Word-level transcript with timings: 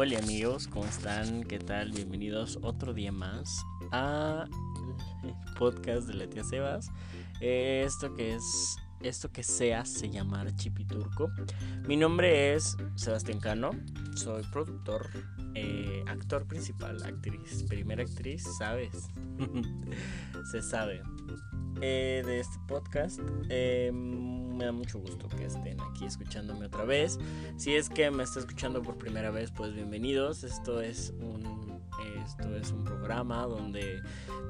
Hola 0.00 0.20
amigos, 0.20 0.68
¿cómo 0.68 0.84
están? 0.84 1.42
¿Qué 1.42 1.58
tal? 1.58 1.90
Bienvenidos 1.90 2.60
otro 2.62 2.94
día 2.94 3.10
más 3.10 3.66
a 3.90 4.44
podcast 5.58 6.06
de 6.06 6.14
la 6.14 6.30
tía 6.30 6.44
Sebas. 6.44 6.92
Eh, 7.40 7.82
esto 7.84 8.14
que 8.14 8.36
es, 8.36 8.76
esto 9.00 9.32
que 9.32 9.42
se 9.42 9.74
llama 10.08 10.42
Archipiturco. 10.42 11.32
Mi 11.88 11.96
nombre 11.96 12.54
es 12.54 12.76
Sebastián 12.94 13.40
Cano, 13.40 13.70
soy 14.14 14.44
productor, 14.52 15.10
eh, 15.56 16.04
actor 16.06 16.46
principal, 16.46 17.02
actriz, 17.02 17.64
primera 17.64 18.04
actriz, 18.04 18.44
¿sabes? 18.56 19.10
se 20.52 20.62
sabe. 20.62 21.02
Eh, 21.80 22.22
de 22.24 22.38
este 22.38 22.56
podcast. 22.68 23.18
Me 24.58 24.64
da 24.64 24.72
mucho 24.72 24.98
gusto 24.98 25.28
que 25.28 25.44
estén 25.44 25.80
aquí 25.80 26.04
escuchándome 26.04 26.66
otra 26.66 26.84
vez. 26.84 27.20
Si 27.56 27.76
es 27.76 27.88
que 27.88 28.10
me 28.10 28.24
está 28.24 28.40
escuchando 28.40 28.82
por 28.82 28.98
primera 28.98 29.30
vez, 29.30 29.52
pues 29.52 29.72
bienvenidos. 29.72 30.42
Esto 30.42 30.82
es 30.82 31.14
un, 31.20 31.80
esto 32.24 32.56
es 32.56 32.72
un 32.72 32.82
programa 32.82 33.46
donde 33.46 34.02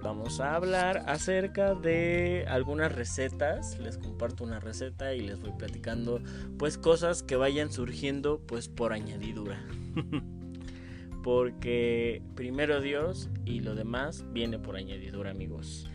vamos 0.03 0.41
a 0.41 0.55
hablar 0.55 1.05
acerca 1.07 1.75
de 1.75 2.47
algunas 2.49 2.91
recetas. 2.91 3.79
Les 3.81 3.99
comparto 3.99 4.45
una 4.45 4.61
receta 4.61 5.13
y 5.13 5.21
les 5.21 5.39
voy 5.41 5.53
platicando 5.59 6.23
pues 6.57 6.79
cosas 6.79 7.23
que 7.23 7.37
vayan 7.37 7.71
surgiendo 7.71 8.41
pues 8.47 8.71
por 8.71 8.95
añadidura. 8.95 9.63
Porque 11.23 12.23
primero 12.35 12.81
Dios 12.81 13.29
y 13.45 13.61
lo 13.61 13.75
demás 13.75 14.25
viene 14.33 14.59
por 14.59 14.77
añadidura, 14.77 15.33
amigos. 15.33 15.87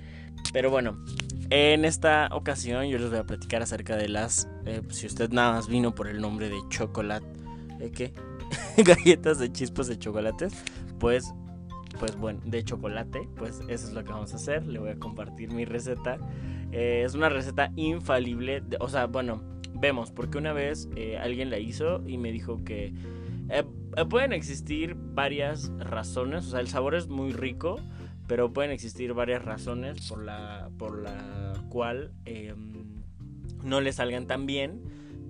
Pero 0.53 0.70
bueno, 0.70 1.03
en 1.49 1.84
esta 1.84 2.30
ocasión 2.31 2.85
yo 2.88 2.99
les 2.99 3.09
voy 3.09 3.20
a 3.20 3.25
platicar 3.25 3.63
acerca 3.63 3.98
de 3.98 4.07
las, 4.07 4.48
eh, 4.66 4.81
si 4.89 5.07
usted 5.07 5.31
nada 5.31 5.53
más 5.53 5.67
vino 5.67 5.95
por 5.95 6.07
el 6.07 6.21
nombre 6.21 6.48
de 6.48 6.57
chocolate, 6.70 7.25
¿eh, 7.80 7.91
¿qué? 7.91 8.13
Galletas 8.78 9.39
de 9.39 9.52
chispas 9.52 9.88
de 9.88 9.97
chocolates, 9.97 10.53
pues, 11.00 11.33
pues 12.00 12.16
bueno, 12.16 12.39
de 12.45 12.63
chocolate, 12.63 13.28
pues 13.36 13.61
eso 13.67 13.88
es 13.88 13.94
lo 13.94 14.03
que 14.03 14.11
vamos 14.11 14.31
a 14.33 14.36
hacer. 14.36 14.66
Le 14.67 14.78
voy 14.78 14.91
a 14.91 14.95
compartir 14.95 15.52
mi 15.52 15.66
receta. 15.66 16.17
Eh, 16.72 17.02
es 17.03 17.16
una 17.16 17.30
receta 17.30 17.72
infalible, 17.75 18.63
o 18.80 18.89
sea, 18.89 19.08
bueno, 19.08 19.41
vemos, 19.73 20.11
porque 20.11 20.38
una 20.38 20.53
vez 20.53 20.88
eh, 20.95 21.17
alguien 21.17 21.50
la 21.50 21.58
hizo 21.58 22.08
y 22.08 22.17
me 22.17 22.31
dijo 22.31 22.63
que 22.63 22.94
pueden 24.09 24.33
existir 24.33 24.95
varias 24.97 25.72
razones, 25.78 26.47
o 26.47 26.52
sea, 26.52 26.61
el 26.61 26.67
sabor 26.67 26.95
es 26.95 27.09
muy 27.09 27.31
rico 27.31 27.80
pero 28.34 28.52
pueden 28.52 28.72
existir 28.72 29.14
varias 29.14 29.45
razones 29.45 30.09
por 30.09 30.23
la, 30.23 30.72
por 30.80 30.98
la 30.98 31.53
cual 31.70 32.14
em, 32.26 33.03
no 33.62 33.80
le 33.80 33.94
salgan 33.94 34.25
tan 34.25 34.48
bien. 34.48 34.81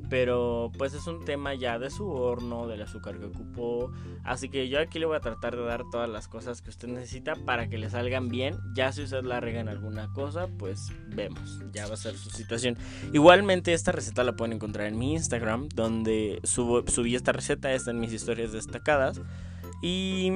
Pero 0.10 0.72
pues 0.78 0.94
es 0.94 1.06
un 1.08 1.26
tema 1.26 1.54
ya 1.54 1.80
de 1.80 1.90
su 1.90 2.08
horno, 2.08 2.66
del 2.66 2.82
azúcar 2.82 3.20
que 3.20 3.26
ocupó. 3.26 3.92
Así 4.24 4.48
que 4.48 4.70
yo 4.70 4.80
aquí 4.80 5.00
le 5.00 5.06
voy 5.06 5.18
a 5.18 5.20
tratar 5.20 5.58
de 5.58 5.64
dar 5.64 5.84
todas 5.92 6.10
las 6.10 6.30
cosas 6.30 6.62
que 6.62 6.70
usted 6.70 6.88
necesita 6.88 7.36
para 7.36 7.68
que 7.68 7.78
le 7.78 7.90
salgan 7.90 8.30
bien. 8.30 8.58
Ya 8.74 8.94
si 8.94 9.02
usted 9.02 9.24
la 9.24 9.42
rega 9.42 9.60
en 9.60 9.68
alguna 9.68 10.08
cosa, 10.14 10.48
pues 10.58 10.88
vemos. 11.10 11.60
Ya 11.74 11.86
va 11.88 11.96
a 11.96 11.98
ser 11.98 12.16
su 12.16 12.30
situación. 12.30 12.78
Igualmente 13.12 13.74
esta 13.74 13.92
receta 13.92 14.24
la 14.24 14.38
pueden 14.38 14.54
encontrar 14.54 14.88
en 14.88 14.98
mi 14.98 15.12
Instagram. 15.12 15.68
Donde 15.76 16.40
subo, 16.44 16.88
subí 16.88 17.16
esta 17.16 17.34
receta. 17.34 17.74
Está 17.74 17.92
en 17.92 18.00
mis 18.00 18.14
historias 18.14 18.54
destacadas. 18.54 19.20
Y 19.82 20.32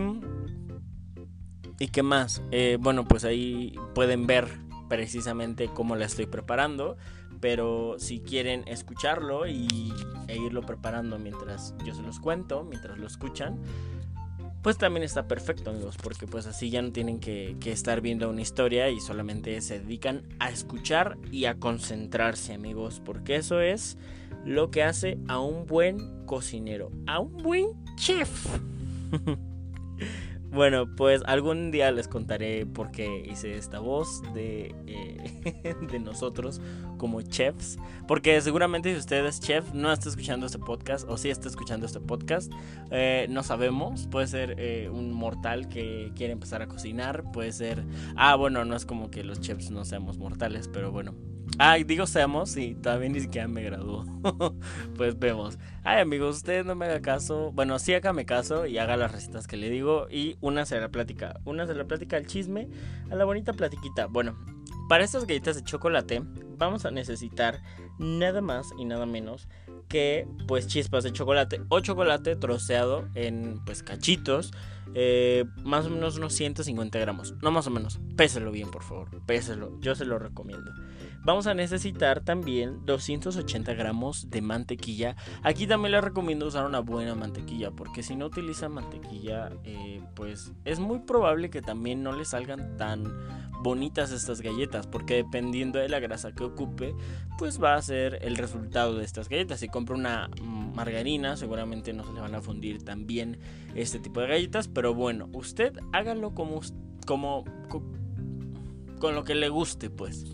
¿Y 1.80 1.90
qué 1.90 2.04
más? 2.04 2.42
Eh, 2.52 2.78
bueno, 2.80 3.08
pues 3.08 3.24
ahí 3.24 3.76
pueden 3.94 4.26
ver 4.26 4.48
precisamente 4.88 5.70
cómo 5.74 5.96
la 5.96 6.06
estoy 6.06 6.26
preparando. 6.26 6.98
Pero 7.40 7.98
si 8.00 8.20
quieren 8.20 8.68
escucharlo 8.68 9.48
y, 9.48 9.94
e 10.28 10.38
irlo 10.38 10.64
preparando 10.64 11.20
mientras 11.20 11.76
yo 11.86 11.94
se 11.94 12.02
los 12.02 12.20
cuento, 12.20 12.64
mientras 12.64 12.98
lo 12.98 13.06
escuchan, 13.06 13.60
pues 14.64 14.80
también 14.80 15.04
está 15.04 15.28
perfecto, 15.28 15.70
amigos, 15.70 15.98
porque 16.02 16.26
pues 16.26 16.48
así 16.48 16.72
ya 16.72 16.82
no 16.82 16.92
tienen 16.92 17.20
que, 17.20 17.56
que, 17.60 17.72
estar 17.72 18.02
viendo 18.02 18.28
una 18.28 18.42
historia 18.42 18.90
y 18.90 19.00
solamente 19.00 19.62
se 19.62 19.80
dedican 19.80 20.24
a 20.40 20.50
escuchar 20.50 21.18
y 21.32 21.46
a 21.46 21.60
concentrarse, 21.60 22.56
amigos, 22.56 23.04
porque 23.06 23.36
eso 23.36 23.62
es 23.62 23.98
lo 24.44 24.72
que 24.72 24.82
hace 24.82 25.20
a 25.28 25.40
un 25.40 25.68
buen 25.68 26.26
cocinero, 26.26 26.92
a 27.06 27.20
un 27.20 27.38
buen 27.38 27.68
chef. 27.98 28.48
Bueno, 30.52 30.96
pues 30.96 31.22
algún 31.26 31.72
día 31.72 31.92
les 31.92 32.08
contaré 32.08 32.66
por 32.66 32.92
qué 32.92 33.24
hice 33.30 33.58
esta 33.58 33.80
voz 33.80 34.22
de, 34.34 34.74
eh, 34.88 35.76
de 35.92 36.00
nosotros 36.00 36.62
como 36.98 37.22
chefs. 37.22 37.78
Porque 38.08 38.40
seguramente 38.42 38.92
si 38.92 38.98
usted 38.98 39.26
es 39.26 39.40
chef, 39.40 39.74
no 39.74 39.92
está 39.92 40.10
escuchando 40.10 40.46
este 40.46 40.60
podcast 40.60 41.08
o 41.10 41.18
si 41.18 41.30
está 41.30 41.48
escuchando 41.50 41.86
este 41.86 42.00
podcast, 42.00 42.52
eh, 42.92 43.28
no 43.30 43.44
sabemos. 43.44 44.08
Puede 44.08 44.28
ser 44.28 44.56
eh, 44.58 44.90
un 44.90 45.12
mortal 45.12 45.68
que 45.68 46.12
quiere 46.16 46.34
empezar 46.34 46.62
a 46.62 46.68
cocinar. 46.68 47.32
Puede 47.32 47.52
ser... 47.52 47.84
Ah, 48.16 48.36
bueno, 48.36 48.64
no 48.64 48.76
es 48.76 48.86
como 48.86 49.12
que 49.12 49.24
los 49.24 49.42
chefs 49.42 49.70
no 49.70 49.84
seamos 49.86 50.18
mortales, 50.18 50.70
pero 50.70 50.92
bueno. 50.92 51.37
Ay, 51.60 51.84
digo 51.84 52.06
seamos 52.06 52.56
y 52.56 52.76
todavía 52.76 53.10
ni 53.10 53.20
siquiera 53.20 53.48
me 53.48 53.64
graduó. 53.64 54.06
pues 54.96 55.18
vemos. 55.18 55.58
Ay, 55.84 56.02
amigos, 56.02 56.38
ustedes 56.38 56.66
no 56.66 56.76
me 56.76 56.86
hagan 56.86 57.02
caso. 57.02 57.52
Bueno, 57.52 57.80
sí 57.80 57.96
hágame 57.96 58.26
caso 58.26 58.68
y 58.68 58.78
haga 58.78 58.96
las 58.96 59.12
recetas 59.12 59.48
que 59.48 59.58
le 59.58 59.70
digo. 59.70 60.08
Y 60.10 60.38
una 60.40 60.66
se 60.68 60.80
la 60.80 60.90
plática. 60.90 61.40
Una 61.46 61.66
se 61.66 61.74
la 61.74 61.86
plática 61.86 62.18
al 62.18 62.28
chisme, 62.28 62.70
a 63.10 63.16
la 63.16 63.26
bonita 63.26 63.54
platiquita. 63.54 64.06
Bueno, 64.06 64.38
para 64.88 65.04
estas 65.04 65.26
galletas 65.26 65.56
de 65.56 65.64
chocolate 65.64 66.22
vamos 66.58 66.86
a 66.86 66.92
necesitar 66.92 67.60
nada 67.98 68.42
más 68.42 68.70
y 68.78 68.86
nada 68.86 69.08
menos 69.08 69.48
que 69.88 70.28
pues 70.48 70.68
chispas 70.68 71.04
de 71.04 71.12
chocolate 71.12 71.62
o 71.70 71.80
chocolate 71.80 72.36
troceado 72.36 73.08
en 73.16 73.64
pues 73.66 73.84
cachitos. 73.84 74.52
Eh, 74.94 75.46
más 75.64 75.86
o 75.86 75.90
menos 75.90 76.18
unos 76.18 76.34
150 76.34 76.98
gramos. 77.00 77.36
No 77.42 77.52
más 77.52 77.68
o 77.68 77.70
menos. 77.70 78.00
Péselo 78.16 78.52
bien, 78.52 78.72
por 78.72 78.84
favor. 78.84 79.10
Péselo. 79.26 79.80
Yo 79.80 79.96
se 79.96 80.06
lo 80.06 80.18
recomiendo. 80.18 80.72
Vamos 81.28 81.46
a 81.46 81.54
necesitar 81.54 82.22
también 82.22 82.86
280 82.86 83.74
gramos 83.74 84.30
de 84.30 84.42
mantequilla. 84.42 85.18
Aquí 85.44 85.68
también 85.68 85.92
les 85.92 86.02
recomiendo 86.02 86.48
usar 86.48 86.66
una 86.66 86.80
buena 86.80 87.16
mantequilla 87.16 87.70
porque 87.70 88.02
si 88.02 88.16
no 88.16 88.28
utiliza 88.28 88.70
mantequilla, 88.70 89.52
eh, 89.66 90.02
pues 90.16 90.54
es 90.64 90.80
muy 90.80 91.00
probable 91.00 91.50
que 91.50 91.62
también 91.62 92.02
no 92.02 92.14
le 92.14 92.24
salgan 92.24 92.78
tan 92.78 93.14
bonitas 93.62 94.14
estas 94.14 94.40
galletas 94.40 94.88
porque 94.88 95.16
dependiendo 95.16 95.80
de 95.80 95.90
la 95.90 96.00
grasa 96.00 96.32
que 96.32 96.46
ocupe, 96.46 96.96
pues 97.38 97.62
va 97.62 97.76
a 97.76 97.82
ser 97.82 98.20
el 98.22 98.38
resultado 98.38 98.96
de 98.96 99.04
estas 99.04 99.28
galletas. 99.28 99.60
Si 99.60 99.68
compra 99.68 99.96
una 99.96 100.30
margarina, 100.74 101.36
seguramente 101.36 101.92
no 101.92 102.06
se 102.06 102.14
le 102.14 102.22
van 102.22 102.36
a 102.36 102.42
fundir 102.42 102.86
tan 102.86 103.06
bien 103.06 103.38
este 103.76 104.00
tipo 104.00 104.22
de 104.22 104.28
galletas, 104.28 104.70
pero 104.70 104.94
bueno, 104.94 105.28
usted 105.34 105.78
hágalo 105.92 106.34
como 106.34 106.62
como 107.06 107.44
con 109.00 109.14
lo 109.14 109.26
que 109.26 109.36
le 109.36 109.50
guste, 109.50 109.90
pues. 109.90 110.26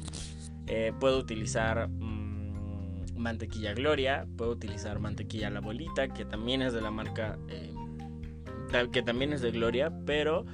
Eh, 0.67 0.93
puedo 0.99 1.19
utilizar 1.19 1.89
mm, 1.89 3.17
mantequilla 3.17 3.73
Gloria, 3.73 4.27
puedo 4.37 4.51
utilizar 4.51 4.99
mantequilla 4.99 5.49
La 5.49 5.59
Bolita, 5.59 6.07
que 6.09 6.25
también 6.25 6.61
es 6.61 6.73
de 6.73 6.81
la 6.81 6.91
marca, 6.91 7.37
eh, 7.49 7.73
que 8.91 9.01
también 9.01 9.33
es 9.33 9.41
de 9.41 9.51
Gloria, 9.51 9.91
pero 10.05 10.45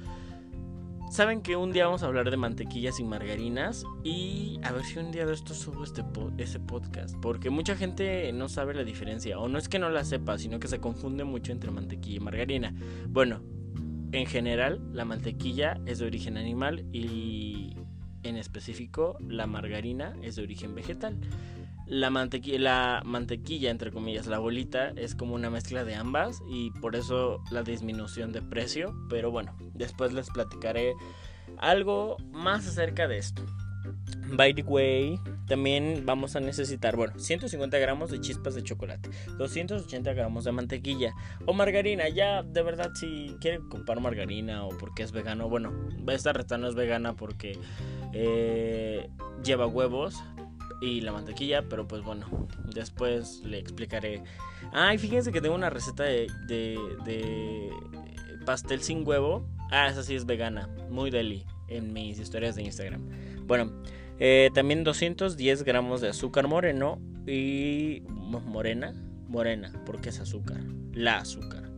saben 1.10 1.42
que 1.42 1.56
un 1.56 1.72
día 1.72 1.86
vamos 1.86 2.02
a 2.02 2.06
hablar 2.06 2.30
de 2.30 2.36
mantequillas 2.36 3.00
y 3.00 3.04
margarinas 3.04 3.84
y 4.04 4.60
a 4.62 4.72
ver 4.72 4.84
si 4.84 4.98
un 4.98 5.10
día 5.10 5.26
de 5.26 5.34
esto 5.34 5.54
subo 5.54 5.84
este 5.84 6.04
ese 6.38 6.60
podcast, 6.60 7.16
porque 7.20 7.50
mucha 7.50 7.76
gente 7.76 8.32
no 8.32 8.48
sabe 8.48 8.74
la 8.74 8.84
diferencia, 8.84 9.38
o 9.38 9.48
no 9.48 9.58
es 9.58 9.68
que 9.68 9.78
no 9.78 9.90
la 9.90 10.04
sepa, 10.04 10.38
sino 10.38 10.60
que 10.60 10.68
se 10.68 10.78
confunde 10.78 11.24
mucho 11.24 11.52
entre 11.52 11.70
mantequilla 11.70 12.16
y 12.16 12.20
margarina. 12.20 12.74
Bueno, 13.08 13.42
en 14.12 14.26
general 14.26 14.80
la 14.92 15.04
mantequilla 15.04 15.80
es 15.86 15.98
de 15.98 16.06
origen 16.06 16.36
animal 16.36 16.84
y 16.92 17.76
en 18.22 18.36
específico, 18.36 19.16
la 19.20 19.46
margarina 19.46 20.14
es 20.22 20.36
de 20.36 20.42
origen 20.42 20.74
vegetal. 20.74 21.18
La, 21.86 22.10
la 22.10 23.02
mantequilla, 23.04 23.70
entre 23.70 23.90
comillas, 23.90 24.26
la 24.26 24.38
bolita, 24.38 24.90
es 24.90 25.14
como 25.14 25.34
una 25.34 25.50
mezcla 25.50 25.84
de 25.84 25.96
ambas 25.96 26.40
y 26.48 26.70
por 26.80 26.94
eso 26.94 27.42
la 27.50 27.62
disminución 27.62 28.32
de 28.32 28.42
precio. 28.42 28.94
Pero 29.08 29.30
bueno, 29.30 29.56
después 29.74 30.12
les 30.12 30.30
platicaré 30.30 30.94
algo 31.58 32.16
más 32.32 32.66
acerca 32.66 33.08
de 33.08 33.18
esto. 33.18 33.42
By 34.32 34.54
the 34.54 34.62
way, 34.62 35.18
también 35.46 36.04
vamos 36.06 36.36
a 36.36 36.40
necesitar, 36.40 36.96
bueno, 36.96 37.18
150 37.18 37.78
gramos 37.78 38.10
de 38.10 38.20
chispas 38.20 38.54
de 38.54 38.62
chocolate, 38.62 39.10
280 39.38 40.12
gramos 40.12 40.44
de 40.44 40.52
mantequilla 40.52 41.14
o 41.46 41.52
margarina. 41.52 42.08
Ya, 42.08 42.42
de 42.42 42.62
verdad, 42.62 42.92
si 42.94 43.36
quieren 43.40 43.68
comprar 43.68 44.00
margarina 44.00 44.64
o 44.64 44.70
porque 44.78 45.02
es 45.02 45.12
vegano, 45.12 45.48
bueno, 45.48 45.72
esta 46.08 46.32
receta 46.32 46.58
no 46.58 46.68
es 46.68 46.74
vegana 46.74 47.14
porque 47.14 47.58
eh, 48.12 49.08
lleva 49.42 49.66
huevos 49.66 50.22
y 50.80 51.00
la 51.00 51.12
mantequilla, 51.12 51.68
pero 51.68 51.86
pues 51.86 52.02
bueno, 52.02 52.26
después 52.72 53.42
le 53.44 53.58
explicaré. 53.58 54.22
Ay, 54.72 54.98
fíjense 54.98 55.32
que 55.32 55.40
tengo 55.40 55.54
una 55.54 55.70
receta 55.70 56.04
de, 56.04 56.28
de, 56.46 56.78
de 57.04 57.70
pastel 58.46 58.80
sin 58.82 59.06
huevo. 59.06 59.46
Ah, 59.70 59.88
esa 59.88 60.02
sí 60.02 60.14
es 60.14 60.26
vegana, 60.26 60.68
muy 60.88 61.10
deli, 61.10 61.44
en 61.68 61.92
mis 61.92 62.18
historias 62.18 62.56
de 62.56 62.62
Instagram. 62.62 63.02
Bueno, 63.46 63.72
eh, 64.20 64.50
también 64.54 64.84
210 64.84 65.64
gramos 65.64 66.02
de 66.02 66.10
azúcar 66.10 66.46
moreno 66.46 67.00
y 67.26 68.02
morena, 68.06 68.92
morena, 69.28 69.72
porque 69.86 70.10
es 70.10 70.20
azúcar, 70.20 70.60
la 70.92 71.16
azúcar. 71.18 71.70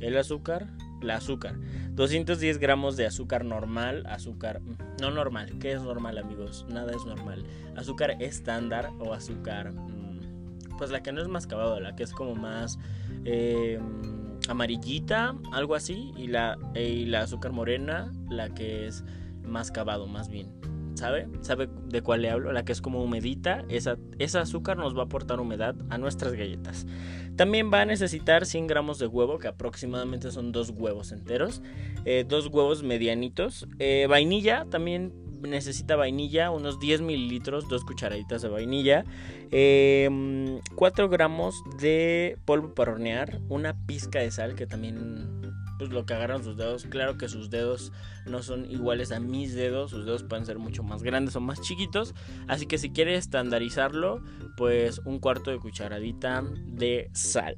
el 0.00 0.16
azúcar, 0.16 0.66
la 1.00 1.16
azúcar. 1.16 1.54
210 1.94 2.58
gramos 2.58 2.96
de 2.96 3.06
azúcar 3.06 3.44
normal, 3.44 4.04
azúcar 4.06 4.60
no 5.00 5.10
normal. 5.10 5.58
¿Qué 5.60 5.72
es 5.72 5.82
normal, 5.82 6.18
amigos? 6.18 6.66
Nada 6.68 6.92
es 6.92 7.04
normal. 7.04 7.44
Azúcar 7.76 8.16
estándar 8.20 8.90
o 8.98 9.12
azúcar, 9.12 9.72
mm, 9.72 10.76
pues 10.76 10.90
la 10.90 11.02
que 11.02 11.12
no 11.12 11.22
es 11.22 11.28
más 11.28 11.46
cabado, 11.46 11.78
la 11.78 11.94
que 11.94 12.02
es 12.02 12.12
como 12.12 12.34
más 12.34 12.78
em, 13.24 14.38
amarillita, 14.48 15.36
algo 15.52 15.74
así. 15.74 16.12
Y 16.16 16.26
la, 16.26 16.58
y 16.74 17.04
la 17.06 17.20
azúcar 17.20 17.52
morena, 17.52 18.10
la 18.28 18.52
que 18.54 18.86
es 18.86 19.04
más 19.44 19.70
cavado, 19.70 20.06
más 20.06 20.28
bien. 20.28 20.50
¿Sabe? 20.94 21.28
¿Sabe 21.40 21.68
de 21.86 22.02
cuál 22.02 22.22
le 22.22 22.30
hablo? 22.30 22.52
La 22.52 22.64
que 22.64 22.72
es 22.72 22.80
como 22.80 23.02
humedita. 23.02 23.64
Esa, 23.68 23.96
azúcar 24.40 24.76
nos 24.76 24.96
va 24.96 25.02
a 25.02 25.04
aportar 25.04 25.40
humedad 25.40 25.74
a 25.88 25.98
nuestras 25.98 26.32
galletas. 26.32 26.86
También 27.36 27.70
va 27.72 27.82
a 27.82 27.84
necesitar 27.86 28.44
100 28.44 28.66
gramos 28.66 28.98
de 28.98 29.06
huevo, 29.06 29.38
que 29.38 29.48
aproximadamente 29.48 30.30
son 30.30 30.52
dos 30.52 30.70
huevos 30.70 31.12
enteros. 31.12 31.62
Eh, 32.04 32.24
dos 32.28 32.48
huevos 32.48 32.82
medianitos. 32.82 33.66
Eh, 33.78 34.06
vainilla, 34.08 34.66
también 34.68 35.12
necesita 35.42 35.96
vainilla, 35.96 36.50
unos 36.50 36.78
10 36.78 37.00
mililitros, 37.00 37.68
dos 37.68 37.84
cucharaditas 37.84 38.42
de 38.42 38.48
vainilla. 38.48 39.04
4 39.50 39.50
em, 39.50 40.60
gramos 41.10 41.62
de 41.80 42.36
polvo 42.44 42.74
para 42.74 42.92
hornear. 42.92 43.40
Una 43.48 43.74
pizca 43.86 44.20
de 44.20 44.30
sal, 44.30 44.54
que 44.54 44.66
también 44.66 45.39
pues 45.80 45.92
lo 45.92 46.04
que 46.04 46.12
agarran 46.12 46.44
sus 46.44 46.58
dedos. 46.58 46.84
Claro 46.84 47.16
que 47.16 47.26
sus 47.26 47.48
dedos 47.48 47.90
no 48.26 48.42
son 48.42 48.70
iguales 48.70 49.12
a 49.12 49.18
mis 49.18 49.54
dedos, 49.54 49.92
sus 49.92 50.04
dedos 50.04 50.22
pueden 50.24 50.44
ser 50.44 50.58
mucho 50.58 50.82
más 50.82 51.02
grandes 51.02 51.36
o 51.36 51.40
más 51.40 51.58
chiquitos. 51.62 52.14
Así 52.48 52.66
que 52.66 52.76
si 52.76 52.90
quiere 52.90 53.14
estandarizarlo, 53.14 54.22
pues 54.58 54.98
un 55.06 55.20
cuarto 55.20 55.50
de 55.50 55.58
cucharadita 55.58 56.44
de 56.66 57.08
sal. 57.14 57.56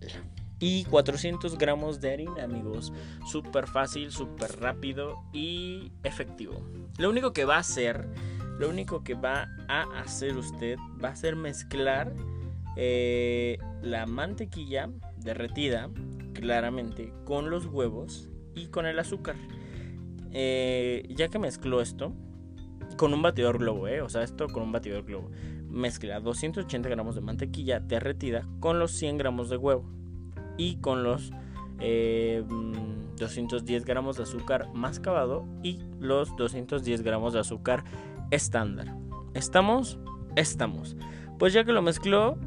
Y 0.61 0.85
400 0.85 1.59
gramos 1.59 2.01
de 2.01 2.13
harina, 2.13 2.45
amigos. 2.45 2.93
Súper 3.27 3.67
fácil, 3.67 4.13
súper 4.13 4.61
rápido 4.61 5.17
y 5.33 5.91
efectivo. 6.05 6.65
Lo 6.99 7.11
único 7.11 7.33
que 7.33 7.45
va 7.45 7.57
a 7.57 7.61
hacer, 7.61 8.07
lo 8.61 8.69
único 8.69 9.03
que 9.03 9.15
va 9.15 9.49
a 9.67 9.83
hacer 10.01 10.37
usted 10.37 10.77
va 11.05 11.09
a 11.09 11.17
ser 11.17 11.35
mezclar 11.35 12.13
eh, 12.77 13.59
la 13.83 14.07
mantequilla 14.07 14.91
derretida 15.17 15.91
claramente 16.33 17.13
con 17.25 17.51
los 17.51 17.67
huevos 17.67 18.29
y 18.55 18.67
con 18.67 18.87
el 18.87 18.99
azúcar. 18.99 19.37
Eh, 20.33 21.07
ya 21.15 21.29
que 21.29 21.39
mezcló 21.39 21.81
esto 21.81 22.15
con 22.97 23.13
un 23.13 23.23
batidor 23.23 23.59
globo, 23.59 23.89
eh, 23.89 24.01
o 24.01 24.09
sea, 24.09 24.23
esto 24.23 24.47
con 24.49 24.63
un 24.63 24.73
batidor 24.73 25.05
globo, 25.05 25.31
mezcla 25.69 26.21
280 26.21 26.89
gramos 26.89 27.15
de 27.15 27.21
mantequilla 27.21 27.81
derretida 27.81 28.47
con 28.61 28.79
los 28.79 28.93
100 28.93 29.19
gramos 29.19 29.51
de 29.51 29.57
huevo 29.57 29.85
y 30.57 30.77
con 30.77 31.03
los 31.03 31.31
210 31.79 33.83
eh, 33.83 33.85
gramos 33.85 34.17
de 34.17 34.23
azúcar 34.23 34.69
mascabado 34.73 35.47
y 35.63 35.81
los 35.99 36.35
210 36.37 37.03
gramos 37.03 37.33
de 37.33 37.41
azúcar 37.41 37.85
estándar. 38.31 38.95
¿Estamos? 39.35 39.99
Estamos. 40.37 40.97
Pues 41.39 41.53
ya 41.53 41.65
que 41.65 41.73
lo 41.73 41.83
mezcló, 41.83 42.39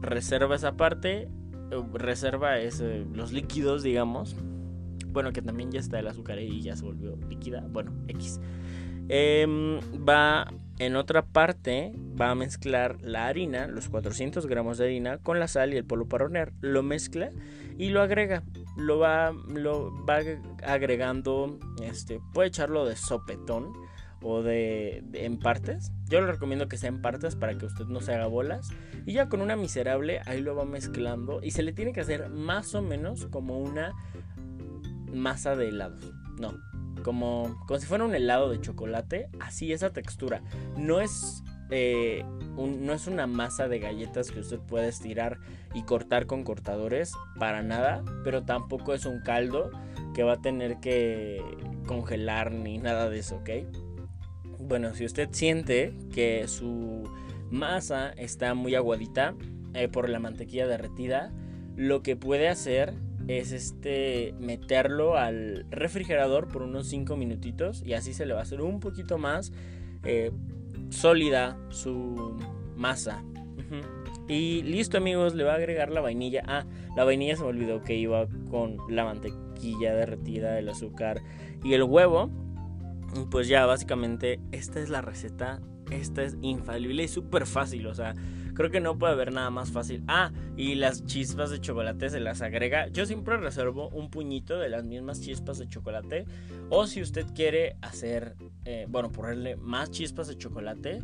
reserva 0.00 0.56
esa 0.56 0.76
parte 0.76 1.28
reserva 1.82 2.58
es 2.58 2.80
los 2.80 3.32
líquidos, 3.32 3.82
digamos. 3.82 4.36
Bueno, 5.08 5.32
que 5.32 5.42
también 5.42 5.70
ya 5.70 5.80
está 5.80 5.98
el 5.98 6.08
azúcar 6.08 6.38
y 6.40 6.60
ya 6.60 6.76
se 6.76 6.84
volvió 6.84 7.16
líquida. 7.28 7.64
Bueno, 7.68 7.92
X. 8.08 8.40
Em, 9.08 9.78
va 10.06 10.52
en 10.78 10.96
otra 10.96 11.24
parte, 11.24 11.92
va 12.20 12.30
a 12.30 12.34
mezclar 12.34 13.00
la 13.02 13.26
harina, 13.26 13.68
los 13.68 13.88
400 13.88 14.46
gramos 14.46 14.78
de 14.78 14.86
harina, 14.86 15.18
con 15.18 15.38
la 15.38 15.46
sal 15.46 15.72
y 15.72 15.76
el 15.76 15.84
polvo 15.84 16.08
para 16.08 16.24
hornear. 16.24 16.52
Lo 16.60 16.82
mezcla 16.82 17.30
y 17.78 17.90
lo 17.90 18.00
agrega. 18.00 18.42
Lo 18.76 18.98
va, 18.98 19.32
lo 19.32 19.92
va 20.04 20.18
agregando, 20.64 21.58
este, 21.82 22.20
puede 22.32 22.48
echarlo 22.48 22.86
de 22.86 22.96
sopetón 22.96 23.72
o 24.20 24.42
de, 24.42 25.04
en 25.12 25.38
partes. 25.38 25.92
Yo 26.14 26.20
le 26.20 26.28
recomiendo 26.28 26.68
que 26.68 26.76
sea 26.76 26.90
en 26.90 27.02
partes 27.02 27.34
para 27.34 27.58
que 27.58 27.66
usted 27.66 27.86
no 27.86 28.00
se 28.00 28.14
haga 28.14 28.26
bolas. 28.26 28.70
Y 29.04 29.14
ya 29.14 29.28
con 29.28 29.40
una 29.40 29.56
miserable 29.56 30.20
ahí 30.26 30.40
lo 30.40 30.54
va 30.54 30.64
mezclando 30.64 31.40
y 31.42 31.50
se 31.50 31.64
le 31.64 31.72
tiene 31.72 31.92
que 31.92 32.02
hacer 32.02 32.28
más 32.28 32.72
o 32.76 32.82
menos 32.82 33.26
como 33.32 33.58
una 33.58 33.92
masa 35.12 35.56
de 35.56 35.70
helado. 35.70 35.96
No, 36.38 36.54
como, 37.02 37.60
como 37.66 37.80
si 37.80 37.86
fuera 37.86 38.04
un 38.04 38.14
helado 38.14 38.48
de 38.48 38.60
chocolate. 38.60 39.28
Así 39.40 39.72
esa 39.72 39.92
textura. 39.92 40.40
No 40.76 41.00
es 41.00 41.42
eh, 41.70 42.24
no 42.56 42.92
es 42.92 43.08
una 43.08 43.26
masa 43.26 43.66
de 43.66 43.80
galletas 43.80 44.30
que 44.30 44.38
usted 44.38 44.60
puede 44.60 44.86
estirar 44.86 45.40
y 45.74 45.82
cortar 45.82 46.26
con 46.26 46.44
cortadores 46.44 47.12
para 47.40 47.64
nada, 47.64 48.04
pero 48.22 48.44
tampoco 48.44 48.94
es 48.94 49.04
un 49.04 49.20
caldo 49.22 49.72
que 50.14 50.22
va 50.22 50.34
a 50.34 50.40
tener 50.40 50.78
que 50.78 51.42
congelar 51.88 52.52
ni 52.52 52.78
nada 52.78 53.10
de 53.10 53.18
eso, 53.18 53.38
¿ok? 53.38 53.50
Bueno, 54.66 54.94
si 54.94 55.04
usted 55.04 55.28
siente 55.32 55.92
que 56.12 56.48
su 56.48 57.04
masa 57.50 58.10
está 58.10 58.54
muy 58.54 58.74
aguadita 58.74 59.34
eh, 59.74 59.88
por 59.88 60.08
la 60.08 60.18
mantequilla 60.18 60.66
derretida, 60.66 61.32
lo 61.76 62.02
que 62.02 62.16
puede 62.16 62.48
hacer 62.48 62.94
es 63.28 63.52
este 63.52 64.34
meterlo 64.38 65.16
al 65.16 65.66
refrigerador 65.70 66.48
por 66.48 66.62
unos 66.62 66.88
5 66.88 67.16
minutitos 67.16 67.82
y 67.84 67.94
así 67.94 68.12
se 68.12 68.26
le 68.26 68.34
va 68.34 68.40
a 68.40 68.42
hacer 68.42 68.60
un 68.60 68.80
poquito 68.80 69.18
más 69.18 69.52
eh, 70.04 70.30
sólida 70.90 71.56
su 71.70 72.36
masa. 72.76 73.22
Y 74.26 74.62
listo 74.62 74.96
amigos, 74.96 75.34
le 75.34 75.44
va 75.44 75.52
a 75.52 75.56
agregar 75.56 75.90
la 75.90 76.00
vainilla. 76.00 76.42
Ah, 76.46 76.64
la 76.96 77.04
vainilla 77.04 77.36
se 77.36 77.42
me 77.42 77.48
olvidó 77.48 77.82
que 77.82 77.94
iba 77.94 78.26
con 78.50 78.78
la 78.88 79.04
mantequilla 79.04 79.94
derretida, 79.94 80.58
el 80.58 80.68
azúcar 80.70 81.20
y 81.62 81.74
el 81.74 81.82
huevo 81.82 82.30
pues 83.30 83.48
ya 83.48 83.66
básicamente 83.66 84.40
esta 84.52 84.80
es 84.80 84.88
la 84.88 85.00
receta. 85.00 85.60
Esta 85.90 86.22
es 86.22 86.36
infalible 86.40 87.02
y 87.02 87.08
súper 87.08 87.46
fácil. 87.46 87.86
O 87.86 87.94
sea, 87.94 88.14
creo 88.54 88.70
que 88.70 88.80
no 88.80 88.98
puede 88.98 89.12
haber 89.12 89.32
nada 89.32 89.50
más 89.50 89.70
fácil. 89.70 90.02
Ah, 90.08 90.32
y 90.56 90.74
las 90.74 91.04
chispas 91.04 91.50
de 91.50 91.60
chocolate 91.60 92.10
se 92.10 92.20
las 92.20 92.42
agrega. 92.42 92.88
Yo 92.88 93.06
siempre 93.06 93.36
reservo 93.36 93.88
un 93.90 94.10
puñito 94.10 94.58
de 94.58 94.68
las 94.68 94.84
mismas 94.84 95.20
chispas 95.20 95.58
de 95.58 95.68
chocolate. 95.68 96.24
O 96.70 96.86
si 96.86 97.02
usted 97.02 97.26
quiere 97.34 97.76
hacer, 97.82 98.36
eh, 98.64 98.86
bueno, 98.88 99.12
ponerle 99.12 99.56
más 99.56 99.90
chispas 99.90 100.28
de 100.28 100.38
chocolate, 100.38 101.00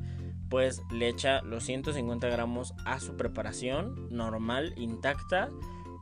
pues 0.49 0.83
le 0.93 1.09
echa 1.09 1.43
los 1.43 1.65
150 1.65 2.29
gramos 2.29 2.75
a 2.85 2.99
su 3.01 3.17
preparación 3.17 4.09
normal, 4.11 4.73
intacta. 4.77 5.51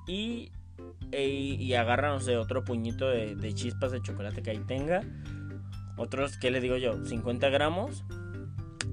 Y, 0.06 0.52
e, 1.10 1.28
y 1.28 1.74
sé, 2.20 2.36
otro 2.36 2.64
puñito 2.64 3.08
de, 3.08 3.34
de 3.34 3.52
chispas 3.52 3.92
de 3.92 4.00
chocolate 4.00 4.42
que 4.42 4.50
ahí 4.50 4.60
tenga 4.66 5.02
otros, 5.98 6.38
¿qué 6.38 6.50
le 6.50 6.60
digo 6.60 6.76
yo? 6.76 7.04
50 7.04 7.48
gramos. 7.50 8.04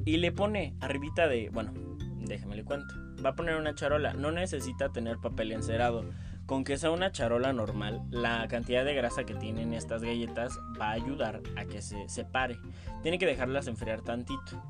Y 0.06 0.18
le 0.18 0.32
pone 0.32 0.76
arribita 0.82 1.28
de, 1.28 1.50
bueno, 1.50 1.74
déjeme 2.20 2.56
le 2.56 2.64
cuento. 2.64 2.94
Va 3.24 3.30
a 3.30 3.36
poner 3.36 3.56
una 3.56 3.76
charola. 3.76 4.14
No 4.14 4.32
necesita 4.32 4.92
tener 4.92 5.18
papel 5.18 5.52
encerado. 5.52 6.06
Con 6.46 6.64
que 6.64 6.78
sea 6.78 6.92
una 6.92 7.12
charola 7.12 7.54
normal, 7.54 8.04
la 8.12 8.48
cantidad 8.48 8.86
de 8.86 8.94
grasa 8.94 9.24
que 9.24 9.34
tienen 9.34 9.74
estas 9.74 10.04
galletas 10.04 10.60
va 10.80 10.90
a 10.90 10.92
ayudar 10.92 11.42
a 11.56 11.66
que 11.66 11.82
se 11.82 12.08
separe. 12.08 12.60
Tiene 13.02 13.18
que 13.18 13.26
dejarlas 13.26 13.66
enfriar 13.66 14.02
tantito. 14.02 14.62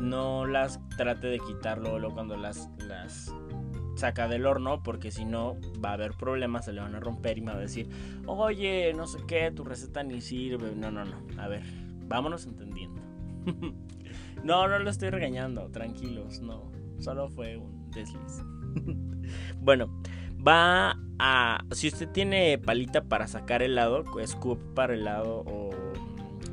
No 0.00 0.46
las 0.46 0.78
trate 0.96 1.26
de 1.26 1.40
quitarlo 1.40 2.12
cuando 2.12 2.36
las, 2.36 2.70
las 2.86 3.34
saca 3.98 4.28
del 4.28 4.46
horno 4.46 4.82
porque 4.82 5.10
si 5.10 5.24
no 5.24 5.56
va 5.84 5.90
a 5.90 5.92
haber 5.94 6.12
problemas, 6.12 6.64
se 6.64 6.72
le 6.72 6.80
van 6.80 6.94
a 6.94 7.00
romper 7.00 7.38
y 7.38 7.40
me 7.42 7.52
va 7.52 7.58
a 7.58 7.60
decir, 7.60 7.88
oye, 8.26 8.92
no 8.94 9.06
sé 9.06 9.18
qué, 9.26 9.50
tu 9.50 9.64
receta 9.64 10.02
ni 10.02 10.20
sirve. 10.20 10.74
No, 10.74 10.90
no, 10.90 11.04
no. 11.04 11.16
A 11.40 11.48
ver, 11.48 11.62
vámonos 12.06 12.46
entendiendo. 12.46 13.02
no, 14.44 14.68
no 14.68 14.78
lo 14.78 14.90
estoy 14.90 15.10
regañando, 15.10 15.68
tranquilos, 15.70 16.40
no. 16.40 16.70
Solo 17.00 17.28
fue 17.28 17.56
un 17.56 17.90
desliz. 17.90 18.42
bueno, 19.60 20.00
va 20.46 20.96
a... 21.18 21.64
Si 21.72 21.88
usted 21.88 22.08
tiene 22.08 22.58
palita 22.58 23.04
para 23.04 23.26
sacar 23.26 23.62
helado, 23.62 24.04
scoop 24.26 24.58
para 24.74 24.94
helado 24.94 25.44
o 25.46 25.70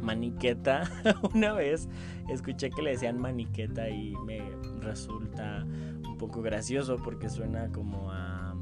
maniqueta, 0.02 0.90
una 1.34 1.54
vez 1.54 1.88
escuché 2.30 2.70
que 2.70 2.82
le 2.82 2.92
decían 2.92 3.20
maniqueta 3.20 3.90
y 3.90 4.16
me 4.26 4.42
resulta 4.82 5.66
poco 6.18 6.42
gracioso 6.42 6.98
porque 7.04 7.30
suena 7.30 7.72
como 7.72 8.12
a... 8.12 8.56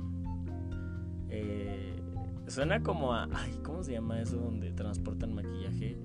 Eh, 1.29 2.01
suena 2.47 2.81
como 2.83 3.13
a... 3.13 3.27
Ay, 3.33 3.59
¿cómo 3.63 3.83
se 3.83 3.93
llama 3.93 4.21
eso 4.21 4.37
donde 4.37 4.71
transportan 4.71 5.33
maquillaje? 5.33 5.97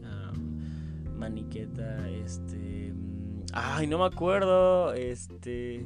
maniqueta, 1.19 2.09
este... 2.09 2.95
Ay, 3.53 3.87
no 3.87 3.99
me 3.99 4.05
acuerdo. 4.05 4.93
Este... 4.95 5.85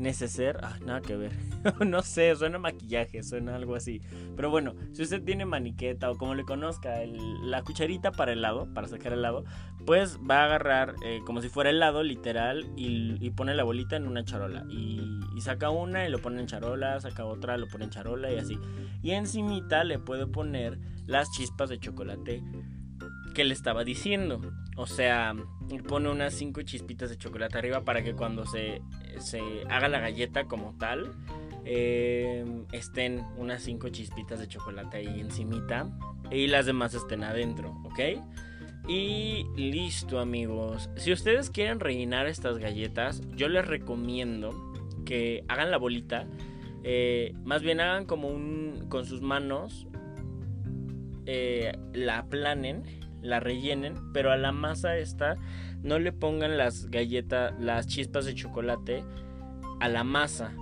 neceser, 0.00 0.58
ah, 0.62 0.78
nada 0.84 1.00
que 1.00 1.14
ver. 1.14 1.32
no 1.86 2.02
sé, 2.02 2.34
suena 2.34 2.58
maquillaje, 2.58 3.22
suena 3.22 3.54
algo 3.54 3.76
así. 3.76 4.00
Pero 4.34 4.50
bueno, 4.50 4.74
si 4.92 5.02
usted 5.02 5.22
tiene 5.22 5.44
maniqueta 5.44 6.10
o 6.10 6.16
como 6.16 6.34
le 6.34 6.44
conozca, 6.44 7.00
la 7.42 7.62
cucharita 7.62 8.10
para 8.10 8.32
helado, 8.32 8.72
para 8.72 8.88
sacar 8.88 9.12
helado, 9.12 9.44
pues 9.86 10.18
va 10.18 10.40
a 10.40 10.44
agarrar 10.46 10.94
eh, 11.04 11.20
como 11.26 11.42
si 11.42 11.48
fuera 11.48 11.70
helado, 11.70 12.02
literal, 12.02 12.66
y, 12.76 13.30
pone 13.30 13.54
la 13.54 13.62
bolita 13.62 13.96
en 13.96 14.06
una 14.06 14.24
charola. 14.24 14.64
Y, 14.68 15.20
y, 15.36 15.40
saca 15.40 15.70
una 15.70 16.06
y 16.06 16.10
lo 16.10 16.18
pone 16.18 16.40
en 16.40 16.46
charola, 16.46 16.98
saca 17.00 17.24
otra, 17.24 17.56
lo 17.56 17.68
pone 17.68 17.84
en 17.84 17.90
charola 17.90 18.32
y 18.32 18.38
así. 18.38 18.58
Y 19.02 19.12
encimita 19.12 19.84
le 19.84 19.98
puede 19.98 20.26
poner 20.26 20.78
las 21.06 21.30
chispas 21.30 21.68
de 21.68 21.78
chocolate 21.78 22.42
que 23.34 23.44
le 23.44 23.54
estaba 23.54 23.84
diciendo. 23.84 24.40
O 24.76 24.86
sea, 24.86 25.34
pone 25.88 26.10
unas 26.10 26.34
5 26.34 26.62
chispitas 26.62 27.10
de 27.10 27.16
chocolate 27.16 27.58
arriba 27.58 27.84
para 27.84 28.02
que 28.02 28.14
cuando 28.14 28.46
se, 28.46 28.82
se 29.18 29.40
haga 29.68 29.88
la 29.88 30.00
galleta 30.00 30.44
como 30.44 30.76
tal, 30.78 31.12
eh, 31.64 32.44
estén 32.72 33.24
unas 33.36 33.62
5 33.62 33.88
chispitas 33.90 34.40
de 34.40 34.48
chocolate 34.48 34.98
ahí 34.98 35.20
encimita 35.20 35.86
y 36.30 36.46
las 36.46 36.66
demás 36.66 36.94
estén 36.94 37.22
adentro, 37.22 37.70
¿ok? 37.84 38.00
Y 38.88 39.46
listo 39.56 40.18
amigos, 40.18 40.88
si 40.96 41.12
ustedes 41.12 41.50
quieren 41.50 41.80
rellenar 41.80 42.26
estas 42.26 42.58
galletas, 42.58 43.20
yo 43.36 43.48
les 43.48 43.66
recomiendo 43.66 44.72
que 45.04 45.44
hagan 45.48 45.70
la 45.70 45.76
bolita, 45.76 46.26
eh, 46.82 47.34
más 47.44 47.62
bien 47.62 47.80
hagan 47.80 48.06
como 48.06 48.28
un, 48.28 48.86
con 48.88 49.04
sus 49.04 49.20
manos, 49.20 49.86
eh, 51.26 51.72
la 51.92 52.18
aplanen 52.18 52.84
la 53.22 53.40
rellenen, 53.40 54.12
pero 54.12 54.32
a 54.32 54.36
la 54.36 54.52
masa 54.52 54.96
esta 54.96 55.36
no 55.82 55.98
le 55.98 56.12
pongan 56.12 56.56
las 56.56 56.90
galletas, 56.90 57.52
las 57.58 57.86
chispas 57.86 58.26
de 58.26 58.34
chocolate 58.34 59.04
a 59.80 59.88
la 59.88 60.04
masa. 60.04 60.52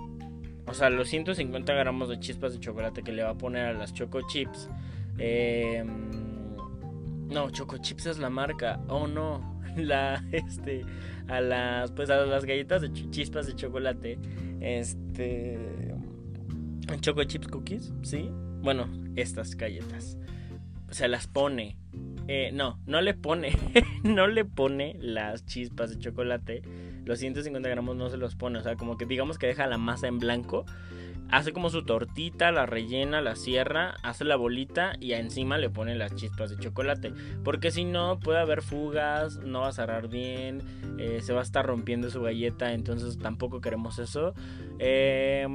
O 0.65 0.73
sea, 0.73 0.89
los 0.89 1.09
150 1.09 1.73
gramos 1.73 2.09
de 2.09 2.19
chispas 2.19 2.53
de 2.53 2.59
chocolate 2.59 3.03
que 3.03 3.11
le 3.11 3.23
va 3.23 3.31
a 3.31 3.37
poner 3.37 3.65
a 3.65 3.73
las 3.73 3.93
Choco 3.93 4.21
Chips. 4.21 4.69
Em, 5.17 6.09
no, 7.27 7.49
Choco 7.49 7.77
Chips 7.77 8.05
es 8.05 8.19
la 8.19 8.29
marca. 8.29 8.79
Oh 8.87 9.07
no. 9.07 9.59
La, 9.75 10.23
este, 10.31 10.83
a 11.27 11.41
las, 11.41 11.91
pues 11.91 12.09
a 12.09 12.25
las 12.25 12.43
galletas 12.43 12.81
de 12.81 12.91
chispas 12.91 13.45
de 13.45 13.55
chocolate. 13.55 14.17
Este. 14.59 15.95
Choco 17.01 17.23
Chips 17.23 17.47
Cookies, 17.47 17.93
¿sí? 18.01 18.29
Bueno, 18.61 18.89
estas 19.15 19.55
galletas. 19.55 20.17
Se 20.89 21.07
las 21.07 21.27
pone 21.27 21.77
eh, 22.31 22.51
no, 22.53 22.79
no 22.85 23.01
le 23.01 23.15
pone, 23.15 23.57
no 24.03 24.27
le 24.27 24.45
pone 24.45 24.95
las 24.99 25.47
chispas 25.47 25.89
de 25.89 25.97
chocolate. 25.97 26.61
Los 27.03 27.17
150 27.17 27.67
gramos 27.67 27.95
no 27.95 28.07
se 28.11 28.17
los 28.17 28.35
pone. 28.35 28.59
O 28.59 28.61
sea, 28.61 28.75
como 28.75 28.97
que 28.97 29.07
digamos 29.07 29.39
que 29.39 29.47
deja 29.47 29.65
la 29.65 29.79
masa 29.79 30.07
en 30.07 30.19
blanco. 30.19 30.63
Hace 31.31 31.53
como 31.53 31.71
su 31.71 31.83
tortita, 31.85 32.51
la 32.51 32.67
rellena, 32.67 33.21
la 33.21 33.35
cierra, 33.35 33.95
hace 34.03 34.25
la 34.25 34.35
bolita 34.35 34.93
y 34.99 35.13
encima 35.13 35.57
le 35.57 35.71
pone 35.71 35.95
las 35.95 36.13
chispas 36.13 36.51
de 36.51 36.57
chocolate. 36.57 37.13
Porque 37.43 37.71
si 37.71 37.83
no, 37.83 38.19
puede 38.19 38.37
haber 38.37 38.61
fugas, 38.61 39.37
no 39.37 39.61
va 39.61 39.69
a 39.69 39.71
cerrar 39.71 40.07
bien, 40.07 40.61
eh, 40.99 41.21
se 41.21 41.33
va 41.33 41.39
a 41.39 41.43
estar 41.43 41.65
rompiendo 41.65 42.11
su 42.11 42.21
galleta. 42.21 42.73
Entonces 42.73 43.17
tampoco 43.17 43.59
queremos 43.59 43.97
eso. 43.97 44.35
Eh, 44.77 45.47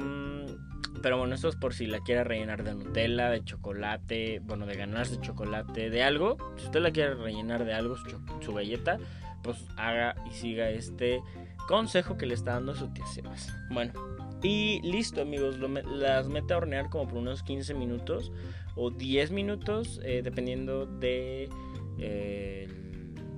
pero 1.05 1.19
bueno, 1.19 1.35
esto 1.35 1.49
es 1.49 1.55
por 1.55 1.75
si 1.75 1.85
la 1.85 1.99
quiere 1.99 2.23
rellenar 2.23 2.63
de 2.63 2.73
Nutella, 2.73 3.29
de 3.29 3.43
chocolate, 3.43 4.41
bueno, 4.43 4.65
de 4.65 4.75
ganarse 4.75 5.21
chocolate, 5.21 5.91
de 5.91 6.01
algo. 6.01 6.35
Si 6.57 6.65
usted 6.65 6.79
la 6.79 6.89
quiere 6.89 7.13
rellenar 7.13 7.63
de 7.63 7.75
algo, 7.75 7.95
su, 8.41 8.53
galleta, 8.55 8.97
pues 9.43 9.63
haga 9.77 10.15
y 10.27 10.33
siga 10.33 10.71
este 10.71 11.21
consejo 11.67 12.17
que 12.17 12.25
le 12.25 12.33
está 12.33 12.53
dando 12.53 12.73
su 12.73 12.91
tía 12.91 13.05
Sebas. 13.05 13.55
Bueno, 13.69 13.93
y 14.41 14.81
listo 14.81 15.21
amigos, 15.21 15.59
las 15.59 16.27
mete 16.27 16.55
a 16.55 16.57
hornear 16.57 16.89
como 16.89 17.07
por 17.07 17.19
unos 17.19 17.43
15 17.43 17.75
minutos 17.75 18.31
o 18.75 18.89
10 18.89 19.29
minutos, 19.29 20.01
eh, 20.03 20.21
dependiendo 20.23 20.87
de 20.87 21.49
eh, 21.99 22.67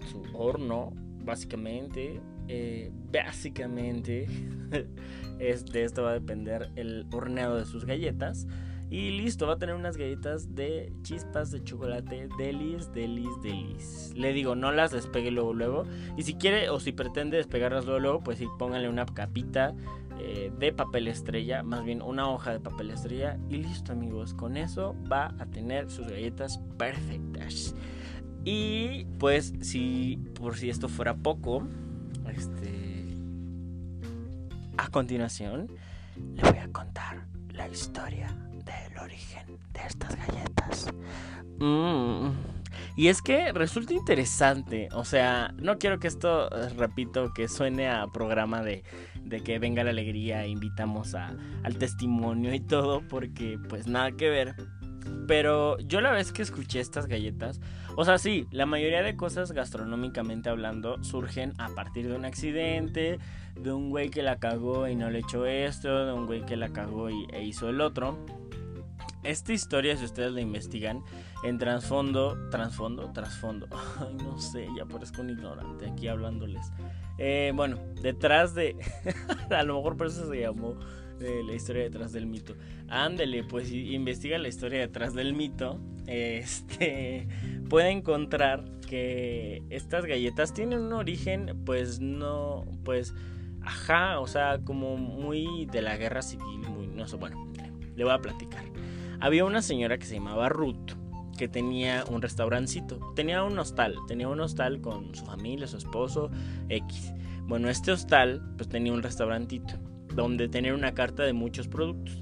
su 0.10 0.24
horno, 0.38 0.94
básicamente. 1.26 2.22
Eh, 2.50 2.94
básicamente 3.12 4.26
es, 5.40 5.66
de 5.66 5.84
esto 5.84 6.04
va 6.04 6.12
a 6.12 6.14
depender 6.14 6.72
el 6.76 7.06
horneado 7.12 7.56
de 7.56 7.66
sus 7.66 7.86
galletas. 7.86 8.48
Y 8.90 9.12
listo, 9.12 9.48
va 9.48 9.54
a 9.54 9.58
tener 9.58 9.76
unas 9.76 9.98
galletas 9.98 10.56
de 10.56 10.94
chispas 11.02 11.52
de 11.52 11.62
chocolate 11.62 12.30
delis, 12.38 12.90
delis, 12.94 13.30
delis. 13.44 14.14
Le 14.16 14.32
digo, 14.32 14.56
no 14.56 14.72
las 14.72 14.92
despegue 14.92 15.30
luego, 15.30 15.54
luego. 15.54 15.84
Y 16.16 16.24
si 16.24 16.36
quiere 16.36 16.70
o 16.70 16.80
si 16.80 16.94
pretende 16.94 17.36
despegarlas 17.36 17.86
luego, 17.86 18.00
luego 18.00 18.20
pues 18.22 18.38
sí, 18.38 18.48
póngale 18.58 18.88
una 18.88 19.06
capita 19.06 19.76
eh, 20.20 20.54
de 20.58 20.72
papel 20.72 21.10
estrella, 21.10 21.64
más 21.64 21.84
bien 21.84 22.02
una 22.02 22.30
hoja 22.30 22.52
de 22.52 22.62
papel 22.62 22.92
estrella. 22.92 23.38
Y 23.50 23.58
listo, 23.58 23.92
amigos, 23.92 24.34
con 24.34 24.56
eso 24.56 24.96
va 25.12 25.36
a 25.38 25.46
tener 25.48 25.90
sus 25.90 26.08
galletas 26.08 26.60
perfectas. 26.78 27.76
Y 28.46 29.04
pues, 29.20 29.54
si 29.60 30.18
por 30.36 30.56
si 30.56 30.70
esto 30.70 30.88
fuera 30.88 31.18
poco, 31.18 31.68
este. 32.34 32.77
A 34.88 34.90
continuación, 34.90 35.68
le 36.16 36.42
voy 36.44 36.60
a 36.60 36.72
contar 36.72 37.26
la 37.52 37.68
historia 37.68 38.34
del 38.64 38.98
origen 39.00 39.60
de 39.74 39.82
estas 39.86 40.16
galletas. 40.16 40.88
Mm. 41.60 42.30
Y 42.96 43.10
es 43.10 43.22
que 43.22 43.52
resulta 43.52 43.94
interesante, 43.94 44.88
o 44.94 45.04
sea, 45.04 45.54
no 45.58 45.78
quiero 45.78 46.00
que 46.00 46.08
esto, 46.08 46.50
repito, 46.78 47.34
que 47.34 47.50
suene 47.50 47.90
a 47.90 48.08
programa 48.08 48.64
de, 48.64 48.86
de 49.26 49.42
que 49.42 49.60
venga 49.60 49.84
la 49.84 49.90
alegría, 49.90 50.48
invitamos 50.48 51.16
a, 51.16 51.36
al 51.64 51.78
testimonio 51.78 52.54
y 52.54 52.62
todo, 52.62 53.02
porque 53.10 53.60
pues 53.68 53.88
nada 53.88 54.14
que 54.14 54.30
ver. 54.30 54.56
Pero 55.28 55.78
yo 55.80 56.00
la 56.00 56.12
vez 56.12 56.32
que 56.32 56.42
escuché 56.42 56.80
estas 56.80 57.08
galletas, 57.08 57.60
o 57.98 58.06
sea, 58.06 58.18
sí, 58.20 58.48
la 58.52 58.66
mayoría 58.66 59.02
de 59.02 59.18
cosas 59.18 59.52
gastronómicamente 59.52 60.50
hablando 60.50 61.04
surgen 61.04 61.54
a 61.58 61.68
partir 61.70 62.08
de 62.08 62.16
un 62.16 62.24
accidente, 62.26 63.20
de 63.62 63.72
un 63.72 63.90
güey 63.90 64.10
que 64.10 64.22
la 64.22 64.38
cagó 64.38 64.88
y 64.88 64.96
no 64.96 65.10
le 65.10 65.20
echó 65.20 65.46
esto, 65.46 66.06
de 66.06 66.14
un 66.14 66.26
güey 66.26 66.46
que 66.46 66.56
la 66.56 66.70
cagó 66.70 67.10
y, 67.10 67.28
e 67.32 67.44
hizo 67.44 67.70
el 67.70 67.82
otro. 67.82 68.18
Esta 69.24 69.54
historia, 69.54 69.98
si 69.98 70.06
ustedes 70.06 70.32
la 70.32 70.42
investigan, 70.42 71.04
en 71.44 71.58
trasfondo, 71.58 72.38
trasfondo, 72.50 73.12
trasfondo, 73.12 73.68
ay, 74.00 74.16
no 74.16 74.40
sé, 74.40 74.68
ya 74.78 74.86
parezco 74.86 75.22
un 75.22 75.32
ignorante 75.32 75.90
aquí 75.90 76.08
hablándoles. 76.08 76.72
Eh, 77.18 77.52
bueno, 77.56 77.78
detrás 78.02 78.56
de, 78.56 78.76
a 79.50 79.64
lo 79.64 79.78
mejor 79.78 79.98
por 79.98 80.08
eso 80.08 80.30
se 80.30 80.42
llamó 80.42 80.76
la 81.20 81.54
historia 81.54 81.84
detrás 81.84 82.12
del 82.12 82.28
mito. 82.28 82.56
Ándele, 82.88 83.44
pues 83.44 83.72
investiga 83.72 84.38
la 84.38 84.48
historia 84.48 84.80
detrás 84.80 85.14
del 85.14 85.34
mito. 85.34 85.80
Este 86.06 87.28
puede 87.70 87.90
encontrar 87.90 88.64
que 88.88 89.64
estas 89.70 90.06
galletas 90.06 90.54
tienen 90.54 90.80
un 90.80 90.94
origen, 90.94 91.64
pues 91.66 92.00
no, 92.00 92.66
pues, 92.84 93.14
ajá, 93.68 94.20
o 94.22 94.28
sea, 94.28 94.60
como 94.64 94.96
muy 94.96 95.66
de 95.66 95.82
la 95.82 95.98
guerra 95.98 96.22
civil, 96.22 96.60
muy, 96.70 96.88
no 96.88 97.06
sé, 97.08 97.18
bueno, 97.18 97.52
le 97.96 98.04
voy 98.04 98.14
a 98.14 98.20
platicar. 98.20 98.64
Había 99.20 99.44
una 99.44 99.62
señora 99.62 99.98
que 99.98 100.06
se 100.06 100.16
llamaba 100.16 100.48
Ruth 100.48 100.94
que 101.38 101.48
tenía 101.48 102.04
un 102.10 102.22
restaurancito, 102.22 103.00
tenía 103.14 103.44
un 103.44 103.60
hostal, 103.60 103.96
tenía 104.08 104.28
un 104.28 104.40
hostal 104.40 104.82
con 104.82 105.14
su 105.14 105.26
familia, 105.26 105.68
su 105.68 105.78
esposo, 105.78 106.32
X. 106.70 107.14
Bueno, 107.44 107.70
este 107.70 107.92
hostal 107.92 108.42
pues 108.58 108.70
tenía 108.70 108.94
un 108.94 109.04
restaurantito 109.04 109.76
donde 110.16 110.48
tenía 110.48 110.74
una 110.74 110.94
carta 110.94 111.24
de 111.24 111.34
muchos 111.34 111.68
productos. 111.68 112.18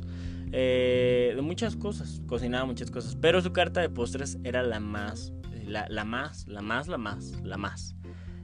Eh, 0.52 1.34
de 1.36 1.42
muchas 1.42 1.76
cosas, 1.76 2.22
cocinaba 2.28 2.66
muchas 2.66 2.90
cosas, 2.90 3.16
pero 3.16 3.42
su 3.42 3.54
carta 3.54 3.82
de 3.82 3.90
postres 3.90 4.38
era 4.44 4.64
la 4.64 4.80
más, 4.80 5.32
la, 5.66 5.88
más, 6.06 6.48
la 6.48 6.62
más, 6.62 6.88
la 6.88 6.98
más, 6.98 7.42
la 7.44 7.58
más, 7.58 7.96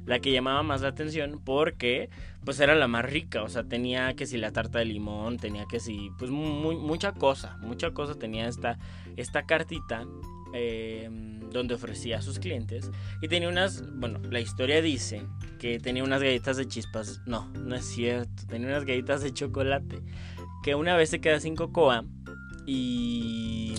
la 0.05 0.19
que 0.19 0.31
llamaba 0.31 0.63
más 0.63 0.81
la 0.81 0.89
atención 0.89 1.41
porque 1.43 2.09
pues 2.43 2.59
era 2.59 2.75
la 2.75 2.87
más 2.87 3.05
rica, 3.05 3.43
o 3.43 3.49
sea, 3.49 3.63
tenía 3.63 4.15
que 4.15 4.25
si 4.25 4.37
la 4.37 4.51
tarta 4.51 4.79
de 4.79 4.85
limón, 4.85 5.37
tenía 5.37 5.65
que 5.69 5.79
si, 5.79 6.11
pues 6.17 6.31
mucha 6.31 7.13
cosa, 7.13 7.57
mucha 7.61 7.91
cosa 7.91 8.15
tenía 8.15 8.47
esta, 8.47 8.79
esta 9.15 9.45
cartita 9.45 10.05
eh, 10.53 11.07
donde 11.51 11.75
ofrecía 11.75 12.17
a 12.17 12.21
sus 12.21 12.39
clientes. 12.39 12.89
Y 13.21 13.27
tenía 13.27 13.47
unas, 13.47 13.83
bueno, 13.95 14.19
la 14.29 14.39
historia 14.39 14.81
dice 14.81 15.23
que 15.59 15.79
tenía 15.79 16.03
unas 16.03 16.21
galletas 16.23 16.57
de 16.57 16.67
chispas, 16.67 17.21
no, 17.27 17.47
no 17.49 17.75
es 17.75 17.85
cierto, 17.85 18.47
tenía 18.47 18.67
unas 18.67 18.85
galletas 18.85 19.21
de 19.21 19.33
chocolate 19.33 20.01
que 20.63 20.73
una 20.75 20.95
vez 20.95 21.09
se 21.09 21.21
queda 21.21 21.39
sin 21.39 21.55
cocoa 21.55 22.05
y 22.65 23.75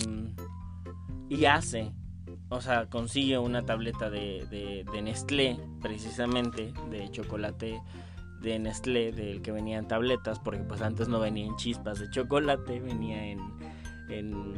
y 1.33 1.45
hace, 1.45 1.91
o 2.53 2.61
sea, 2.61 2.85
consigue 2.85 3.39
una 3.39 3.65
tableta 3.65 4.09
de, 4.09 4.45
de, 4.49 5.01
Nestlé, 5.01 5.59
precisamente, 5.81 6.71
de 6.91 7.09
chocolate 7.09 7.81
de 8.41 8.59
Nestlé, 8.59 9.11
del 9.11 9.41
que 9.41 9.51
venían 9.51 9.87
tabletas, 9.87 10.39
porque 10.39 10.61
pues 10.61 10.81
antes 10.81 11.07
no 11.07 11.19
venían 11.19 11.55
chispas 11.55 11.99
de 11.99 12.09
chocolate, 12.11 12.79
venía 12.79 13.25
en, 13.25 13.39
en, 14.09 14.53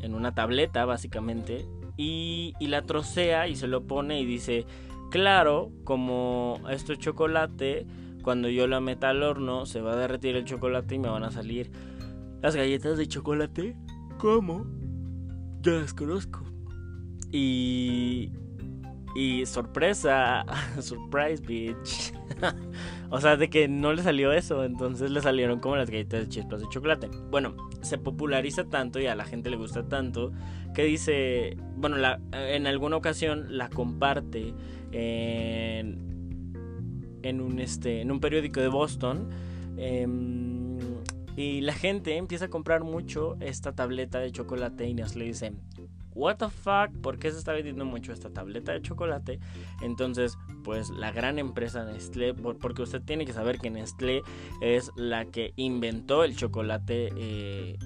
en 0.00 0.14
una 0.14 0.34
tableta 0.34 0.84
básicamente, 0.86 1.66
y, 1.96 2.54
y, 2.58 2.68
la 2.68 2.82
trocea 2.82 3.46
y 3.46 3.56
se 3.56 3.68
lo 3.68 3.86
pone 3.86 4.20
y 4.20 4.24
dice, 4.24 4.64
claro, 5.10 5.70
como 5.84 6.60
esto 6.70 6.94
es 6.94 6.98
chocolate, 6.98 7.86
cuando 8.22 8.48
yo 8.48 8.66
la 8.66 8.80
meta 8.80 9.10
al 9.10 9.22
horno 9.22 9.66
se 9.66 9.82
va 9.82 9.92
a 9.92 9.96
derretir 9.96 10.34
el 10.34 10.44
chocolate 10.44 10.94
y 10.94 10.98
me 10.98 11.08
van 11.08 11.24
a 11.24 11.30
salir 11.30 11.70
las 12.40 12.56
galletas 12.56 12.96
de 12.96 13.06
chocolate. 13.06 13.76
¿Cómo? 14.18 14.66
Ya 15.60 15.72
las 15.72 15.92
conozco. 15.92 16.53
Y 17.36 18.30
y 19.14 19.46
sorpresa, 19.46 20.44
surprise 20.80 21.40
bitch. 21.40 22.12
o 23.10 23.20
sea, 23.20 23.36
de 23.36 23.48
que 23.48 23.68
no 23.68 23.92
le 23.92 24.02
salió 24.02 24.32
eso, 24.32 24.64
entonces 24.64 25.10
le 25.10 25.20
salieron 25.20 25.60
como 25.60 25.76
las 25.76 25.88
galletas 25.88 26.22
de 26.22 26.28
chispas 26.28 26.60
de 26.60 26.68
chocolate. 26.68 27.08
Bueno, 27.30 27.54
se 27.80 27.96
populariza 27.96 28.64
tanto 28.64 29.00
y 29.00 29.06
a 29.06 29.14
la 29.14 29.24
gente 29.24 29.50
le 29.50 29.56
gusta 29.56 29.88
tanto 29.88 30.32
que 30.74 30.84
dice, 30.84 31.56
bueno, 31.76 31.96
en 32.32 32.66
alguna 32.66 32.96
ocasión 32.96 33.56
la 33.56 33.68
comparte 33.68 34.52
en, 34.90 36.52
en, 37.22 37.40
un, 37.40 37.60
este, 37.60 38.00
en 38.00 38.10
un 38.10 38.18
periódico 38.18 38.60
de 38.60 38.68
Boston. 38.68 39.30
Em, 39.76 40.76
y 41.36 41.60
la 41.60 41.72
gente 41.72 42.16
empieza 42.16 42.46
a 42.46 42.48
comprar 42.48 42.82
mucho 42.82 43.36
esta 43.40 43.72
tableta 43.72 44.18
de 44.18 44.32
chocolate 44.32 44.88
y 44.88 44.94
nos 44.94 45.14
le 45.14 45.26
dicen, 45.26 45.60
what 46.14 46.36
the 46.36 46.48
fuck, 46.48 46.90
¿por 47.02 47.18
qué 47.18 47.30
se 47.30 47.38
está 47.38 47.52
vendiendo 47.52 47.84
mucho 47.84 48.12
esta 48.12 48.30
tableta 48.30 48.72
de 48.72 48.82
chocolate? 48.82 49.40
Entonces, 49.82 50.38
pues 50.62 50.90
la 50.90 51.12
gran 51.12 51.38
empresa 51.38 51.84
Nestlé, 51.84 52.34
porque 52.34 52.82
usted 52.82 53.02
tiene 53.02 53.26
que 53.26 53.32
saber 53.32 53.58
que 53.58 53.70
Nestlé 53.70 54.22
es 54.60 54.90
la 54.96 55.24
que 55.26 55.52
inventó 55.56 56.24
el 56.24 56.36
chocolate 56.36 57.10
eh, 57.16 57.78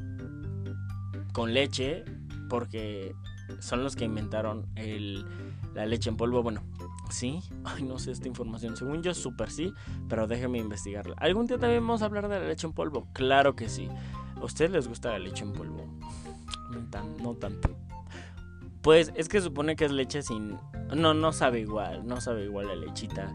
con 1.33 1.55
leche, 1.55 2.05
porque 2.49 3.15
son 3.61 3.83
los 3.83 3.97
que 3.97 4.05
inventaron 4.05 4.67
la 5.75 5.87
leche 5.87 6.11
en 6.11 6.17
polvo. 6.17 6.43
Bueno, 6.43 6.63
sí, 7.11 7.41
ay, 7.65 7.83
no 7.83 7.99
sé 7.99 8.13
esta 8.13 8.29
información. 8.29 8.77
Según 8.77 9.03
yo, 9.03 9.15
súper 9.15 9.51
sí, 9.51 9.73
pero 10.09 10.27
déjeme 10.27 10.59
investigarla. 10.59 11.15
¿Algún 11.19 11.47
día 11.47 11.59
también 11.59 11.81
vamos 11.87 12.03
a 12.03 12.07
hablar 12.07 12.29
de 12.29 12.41
la 12.41 12.47
leche 12.47 12.67
en 12.67 12.73
polvo? 12.73 13.09
Claro 13.13 13.57
que 13.57 13.69
sí. 13.69 13.89
¿A 14.37 14.45
ustedes 14.45 14.71
les 14.71 14.89
gusta 14.89 15.11
la 15.11 15.19
leche 15.19 15.45
en 15.45 15.53
polvo? 15.53 15.85
no 17.23 17.35
tanto. 17.35 17.88
Pues 18.83 19.13
es 19.17 19.29
que 19.29 19.41
supone 19.41 19.77
que 19.77 19.85
es 19.85 19.93
leche 19.93 20.23
sin... 20.23 20.57
No, 20.95 21.15
no 21.15 21.33
sabe 21.33 21.61
igual, 21.61 22.07
no 22.07 22.21
sabe 22.21 22.45
igual 22.45 22.69
la 22.69 22.77
lechita. 22.77 23.33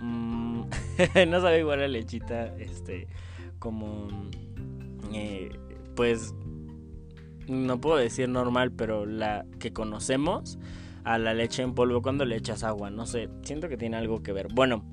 Mm, 0.00 0.62
no 1.28 1.40
sabe 1.40 1.60
igual 1.60 1.80
la 1.80 1.88
lechita, 1.88 2.46
este, 2.58 3.08
como... 3.58 4.08
Eh, 5.12 5.50
pues... 5.94 6.34
No 7.46 7.80
puedo 7.80 7.96
decir 7.96 8.28
normal, 8.28 8.72
pero 8.72 9.06
la 9.06 9.46
que 9.58 9.72
conocemos 9.72 10.58
a 11.04 11.16
la 11.16 11.32
leche 11.32 11.62
en 11.62 11.74
polvo 11.74 12.02
cuando 12.02 12.26
le 12.26 12.36
echas 12.36 12.62
agua. 12.62 12.90
No 12.90 13.06
sé, 13.06 13.30
siento 13.42 13.70
que 13.70 13.78
tiene 13.78 13.96
algo 13.96 14.22
que 14.22 14.32
ver. 14.32 14.48
Bueno, 14.52 14.84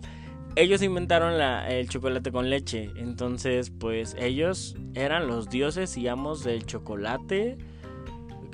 ellos 0.56 0.82
inventaron 0.82 1.34
el 1.68 1.90
chocolate 1.90 2.32
con 2.32 2.50
leche. 2.50 2.92
Entonces, 2.96 3.72
pues 3.72 4.16
ellos 4.18 4.78
eran 4.94 5.28
los 5.28 5.50
dioses 5.50 5.98
y 5.98 6.08
amos 6.08 6.46
del 6.46 6.66
chocolate 6.66 7.58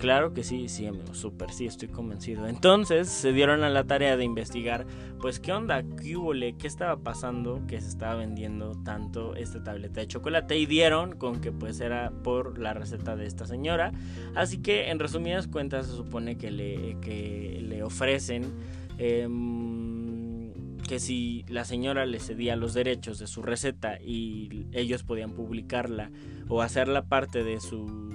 Claro 0.01 0.34
que 0.34 0.43
sí, 0.43 0.67
sí, 0.67 0.88
amigo, 0.88 1.13
súper, 1.13 1.51
sí, 1.51 1.67
estoy 1.67 1.88
convencido. 1.88 2.48
Entonces 2.48 3.08
se 3.08 3.34
dieron 3.34 3.63
a 3.63 3.70
la 3.70 3.84
tarea 3.84 4.17
de 4.17 4.24
investigar, 4.24 4.88
pues, 5.20 5.39
qué 5.39 5.53
onda, 5.53 5.84
qué 5.84 6.17
qué 6.58 6.65
estaba 6.65 6.98
pasando, 6.98 7.62
que 7.67 7.79
se 7.79 7.89
estaba 7.89 8.15
vendiendo 8.15 8.72
tanto 8.84 9.36
esta 9.36 9.63
tableta 9.63 10.01
de 10.01 10.08
chocolate. 10.08 10.58
Y 10.58 10.65
dieron 10.65 11.15
con 11.17 11.39
que, 11.39 11.51
pues, 11.51 11.79
era 11.81 12.10
por 12.24 12.58
la 12.58 12.74
receta 12.74 13.15
de 13.15 13.27
esta 13.27 13.46
señora. 13.46 13.91
Así 14.34 14.58
que, 14.58 14.89
en 14.89 14.98
resumidas 14.98 15.46
cuentas, 15.46 15.86
se 15.86 15.96
supone 15.96 16.36
que 16.36 16.50
le, 16.50 16.98
que 17.01 17.60
le 17.62 17.84
ofrecen. 17.84 18.51
Em, 18.98 20.51
que 20.88 21.00
si 21.00 21.46
la 21.48 21.63
señora 21.63 22.08
le 22.08 22.20
cedía 22.20 22.55
los 22.55 22.74
derechos 22.74 23.20
de 23.20 23.27
su 23.27 23.43
receta 23.43 24.01
y 24.01 24.65
ellos 24.72 25.03
podían 25.03 25.34
publicarla 25.34 26.10
o 26.50 26.63
hacerla 26.63 27.03
parte 27.03 27.43
de 27.43 27.62
su 27.62 28.12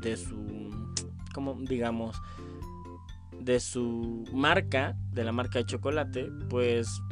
de 0.00 0.16
su, 0.16 0.70
como 1.32 1.54
digamos, 1.54 2.20
de 3.38 3.60
su 3.60 4.24
marca, 4.32 4.96
de 5.12 5.24
la 5.24 5.32
marca 5.32 5.58
de 5.58 5.66
chocolate, 5.66 6.30
pues 6.48 7.02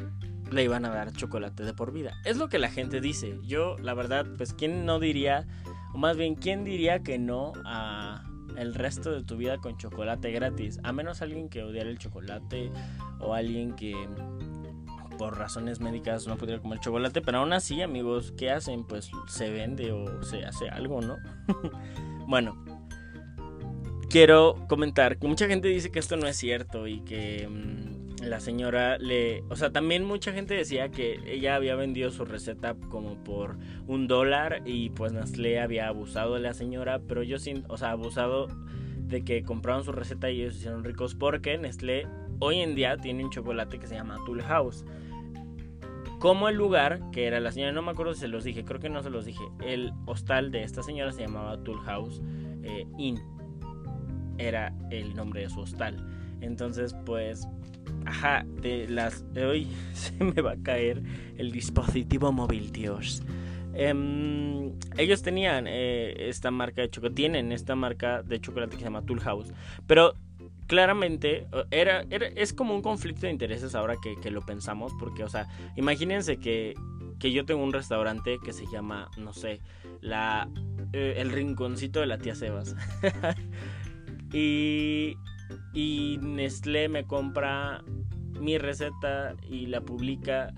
le 0.51 0.63
iban 0.63 0.85
a 0.85 0.89
dar 0.89 1.11
chocolate 1.11 1.63
de 1.63 1.73
por 1.73 1.91
vida. 1.91 2.13
Es 2.25 2.37
lo 2.37 2.49
que 2.49 2.59
la 2.59 2.69
gente 2.69 3.01
dice. 3.01 3.39
Yo, 3.43 3.77
la 3.77 3.93
verdad, 3.93 4.25
pues, 4.37 4.53
¿quién 4.53 4.85
no 4.85 4.99
diría, 4.99 5.47
o 5.93 5.97
más 5.97 6.17
bien, 6.17 6.35
quién 6.35 6.63
diría 6.63 6.99
que 6.99 7.19
no 7.19 7.53
a 7.65 8.23
el 8.57 8.73
resto 8.73 9.11
de 9.11 9.23
tu 9.23 9.37
vida 9.37 9.57
con 9.57 9.77
chocolate 9.77 10.31
gratis? 10.31 10.79
A 10.83 10.91
menos 10.91 11.21
alguien 11.21 11.49
que 11.49 11.63
odiara 11.63 11.89
el 11.89 11.97
chocolate 11.97 12.71
o 13.19 13.33
alguien 13.33 13.75
que 13.75 13.95
por 15.17 15.37
razones 15.37 15.81
médicas 15.81 16.27
no 16.27 16.37
pudiera 16.37 16.61
comer 16.61 16.79
chocolate, 16.79 17.21
pero 17.21 17.39
aún 17.39 17.51
así, 17.51 17.81
amigos, 17.81 18.33
¿qué 18.37 18.51
hacen? 18.51 18.85
Pues 18.85 19.11
se 19.27 19.49
vende 19.51 19.91
o 19.91 20.23
se 20.23 20.45
hace 20.45 20.69
algo, 20.69 21.01
¿no? 21.01 21.17
bueno, 22.27 22.63
quiero 24.09 24.55
comentar 24.67 25.17
que 25.17 25.27
mucha 25.27 25.47
gente 25.47 25.67
dice 25.67 25.91
que 25.91 25.99
esto 25.99 26.17
no 26.17 26.27
es 26.27 26.35
cierto 26.35 26.87
y 26.87 27.01
que 27.01 27.47
mm, 27.47 28.23
la 28.23 28.39
señora 28.39 28.97
le... 28.97 29.43
O 29.49 29.55
sea, 29.55 29.71
también 29.71 30.03
mucha 30.03 30.33
gente 30.33 30.55
decía 30.55 30.89
que 30.89 31.19
ella 31.27 31.55
había 31.55 31.75
vendido 31.75 32.09
su 32.11 32.25
receta 32.25 32.75
como 32.89 33.23
por 33.23 33.57
un 33.87 34.07
dólar 34.07 34.63
y 34.65 34.89
pues 34.89 35.13
Nestlé 35.13 35.59
había 35.59 35.87
abusado 35.87 36.33
de 36.33 36.41
la 36.41 36.53
señora, 36.53 36.99
pero 37.07 37.23
yo 37.23 37.37
sin... 37.37 37.63
O 37.69 37.77
sea, 37.77 37.91
abusado 37.91 38.47
de 38.97 39.23
que 39.23 39.43
compraron 39.43 39.83
su 39.83 39.91
receta 39.91 40.29
y 40.29 40.41
ellos 40.41 40.53
se 40.53 40.59
hicieron 40.59 40.83
ricos 40.83 41.15
porque 41.15 41.57
Nestlé 41.57 42.07
hoy 42.39 42.59
en 42.59 42.75
día 42.75 42.97
tiene 42.97 43.23
un 43.23 43.31
chocolate 43.31 43.79
que 43.79 43.87
se 43.87 43.95
llama 43.95 44.17
Tool 44.25 44.41
House. 44.41 44.85
Como 46.19 46.49
el 46.49 46.55
lugar, 46.55 46.99
que 47.11 47.27
era 47.27 47.39
la 47.39 47.51
señora, 47.51 47.71
no 47.71 47.81
me 47.81 47.91
acuerdo 47.91 48.13
si 48.13 48.21
se 48.21 48.27
los 48.27 48.43
dije, 48.43 48.65
creo 48.65 48.81
que 48.81 48.89
no 48.89 49.01
se 49.03 49.09
los 49.09 49.25
dije. 49.25 49.43
El 49.63 49.93
hostal 50.05 50.51
de 50.51 50.63
esta 50.63 50.83
señora 50.83 51.13
se 51.13 51.21
llamaba 51.21 51.63
Tool 51.63 51.79
House 51.79 52.21
eh, 52.63 52.85
Inn 52.97 53.38
era 54.39 54.73
el 54.89 55.15
nombre 55.15 55.41
de 55.41 55.49
su 55.49 55.59
hostal. 55.59 56.03
Entonces, 56.41 56.95
pues, 57.05 57.47
ajá, 58.05 58.45
de 58.61 58.87
las... 58.87 59.23
Hoy 59.35 59.67
se 59.93 60.23
me 60.23 60.41
va 60.41 60.53
a 60.53 60.63
caer 60.63 61.03
el 61.37 61.51
dispositivo 61.51 62.31
móvil, 62.31 62.71
Dios. 62.71 63.21
Em, 63.73 64.73
ellos 64.97 65.21
tenían 65.21 65.65
eh, 65.67 66.29
esta 66.29 66.51
marca 66.51 66.81
de 66.81 66.89
chocolate, 66.89 67.15
tienen 67.15 67.51
esta 67.51 67.75
marca 67.75 68.23
de 68.23 68.41
chocolate 68.41 68.71
que 68.71 68.79
se 68.79 68.85
llama 68.85 69.05
Tool 69.05 69.19
House, 69.21 69.53
pero 69.85 70.15
claramente 70.67 71.47
era, 71.71 72.01
es 72.09 72.53
como 72.53 72.75
un 72.75 72.81
conflicto 72.81 73.21
de 73.21 73.31
intereses 73.31 73.75
ahora 73.75 73.95
que, 74.21 74.31
lo 74.31 74.41
pensamos, 74.41 74.91
porque, 74.99 75.23
o 75.23 75.29
sea, 75.29 75.47
imagínense 75.75 76.37
que, 76.37 76.75
que, 77.19 77.31
yo 77.31 77.45
tengo 77.45 77.63
un 77.63 77.73
restaurante 77.73 78.37
que 78.43 78.53
se 78.53 78.65
llama, 78.67 79.09
no 79.17 79.33
sé, 79.33 79.61
la, 80.01 80.47
eh, 80.93 81.15
el 81.17 81.31
rinconcito 81.31 81.99
de 81.99 82.05
la 82.05 82.17
tía 82.17 82.35
Sebas. 82.35 82.75
Y, 84.33 85.15
Nestlé 86.21 86.89
me 86.89 87.05
compra 87.05 87.83
mi 88.39 88.57
receta 88.57 89.35
y 89.49 89.65
la 89.67 89.81
publica. 89.81 90.53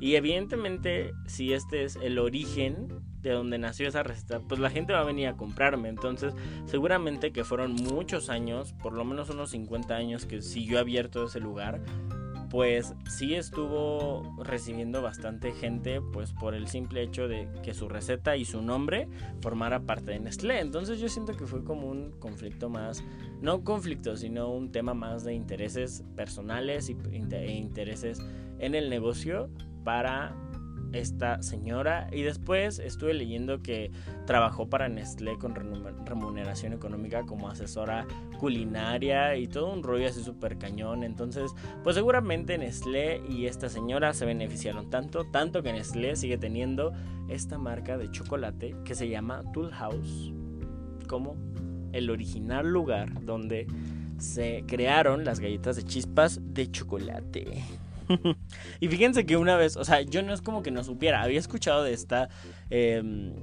Y 0.00 0.14
evidentemente, 0.14 1.12
si 1.26 1.52
este 1.52 1.84
es 1.84 1.96
el 1.96 2.18
origen 2.18 2.88
de 3.20 3.32
donde 3.32 3.58
nació 3.58 3.88
esa 3.88 4.04
receta, 4.04 4.40
pues 4.40 4.60
la 4.60 4.70
gente 4.70 4.92
va 4.92 5.00
a 5.00 5.04
venir 5.04 5.26
a 5.26 5.36
comprarme. 5.36 5.88
Entonces, 5.88 6.34
seguramente 6.66 7.32
que 7.32 7.44
fueron 7.44 7.74
muchos 7.74 8.30
años, 8.30 8.74
por 8.74 8.92
lo 8.92 9.04
menos 9.04 9.30
unos 9.30 9.50
50 9.50 9.94
años 9.96 10.24
que 10.24 10.40
siguió 10.40 10.78
abierto 10.78 11.24
ese 11.24 11.40
lugar 11.40 11.80
pues 12.50 12.94
sí 13.08 13.34
estuvo 13.34 14.22
recibiendo 14.42 15.02
bastante 15.02 15.52
gente 15.52 16.00
pues 16.12 16.32
por 16.32 16.54
el 16.54 16.66
simple 16.68 17.02
hecho 17.02 17.28
de 17.28 17.48
que 17.62 17.74
su 17.74 17.88
receta 17.88 18.36
y 18.36 18.44
su 18.44 18.62
nombre 18.62 19.08
formara 19.40 19.80
parte 19.80 20.12
de 20.12 20.20
Nestlé. 20.20 20.60
Entonces 20.60 20.98
yo 20.98 21.08
siento 21.08 21.36
que 21.36 21.46
fue 21.46 21.64
como 21.64 21.88
un 21.88 22.12
conflicto 22.12 22.68
más, 22.70 23.04
no 23.40 23.64
conflicto, 23.64 24.16
sino 24.16 24.50
un 24.50 24.72
tema 24.72 24.94
más 24.94 25.24
de 25.24 25.34
intereses 25.34 26.04
personales 26.16 26.88
e 26.88 27.52
intereses 27.52 28.22
en 28.58 28.74
el 28.74 28.88
negocio 28.88 29.50
para 29.84 30.34
esta 30.92 31.42
señora 31.42 32.08
y 32.12 32.22
después 32.22 32.78
estuve 32.78 33.14
leyendo 33.14 33.62
que 33.62 33.90
trabajó 34.26 34.68
para 34.68 34.88
Nestlé 34.88 35.38
con 35.38 35.54
remuneración 35.54 36.72
económica 36.72 37.24
como 37.24 37.48
asesora 37.48 38.06
culinaria 38.38 39.36
y 39.36 39.46
todo 39.46 39.72
un 39.72 39.82
rollo 39.82 40.08
así 40.08 40.22
súper 40.22 40.58
cañón 40.58 41.04
entonces 41.04 41.52
pues 41.84 41.96
seguramente 41.96 42.58
Nestlé 42.58 43.20
y 43.28 43.46
esta 43.46 43.68
señora 43.68 44.14
se 44.14 44.24
beneficiaron 44.24 44.90
tanto 44.90 45.24
tanto 45.26 45.62
que 45.62 45.72
Nestlé 45.72 46.16
sigue 46.16 46.38
teniendo 46.38 46.92
esta 47.28 47.58
marca 47.58 47.98
de 47.98 48.10
chocolate 48.10 48.74
que 48.84 48.94
se 48.94 49.08
llama 49.08 49.42
Tool 49.52 49.72
House 49.72 50.32
como 51.06 51.36
el 51.92 52.10
original 52.10 52.70
lugar 52.70 53.24
donde 53.24 53.66
se 54.18 54.64
crearon 54.66 55.24
las 55.24 55.40
galletas 55.40 55.76
de 55.76 55.84
chispas 55.84 56.40
de 56.42 56.70
chocolate. 56.70 57.64
y 58.80 58.88
fíjense 58.88 59.26
que 59.26 59.36
una 59.36 59.56
vez, 59.56 59.76
o 59.76 59.84
sea, 59.84 60.02
yo 60.02 60.22
no 60.22 60.32
es 60.32 60.42
como 60.42 60.62
que 60.62 60.70
no 60.70 60.84
supiera, 60.84 61.22
había 61.22 61.38
escuchado 61.38 61.82
de 61.82 61.92
esta 61.92 62.28
em, 62.70 63.34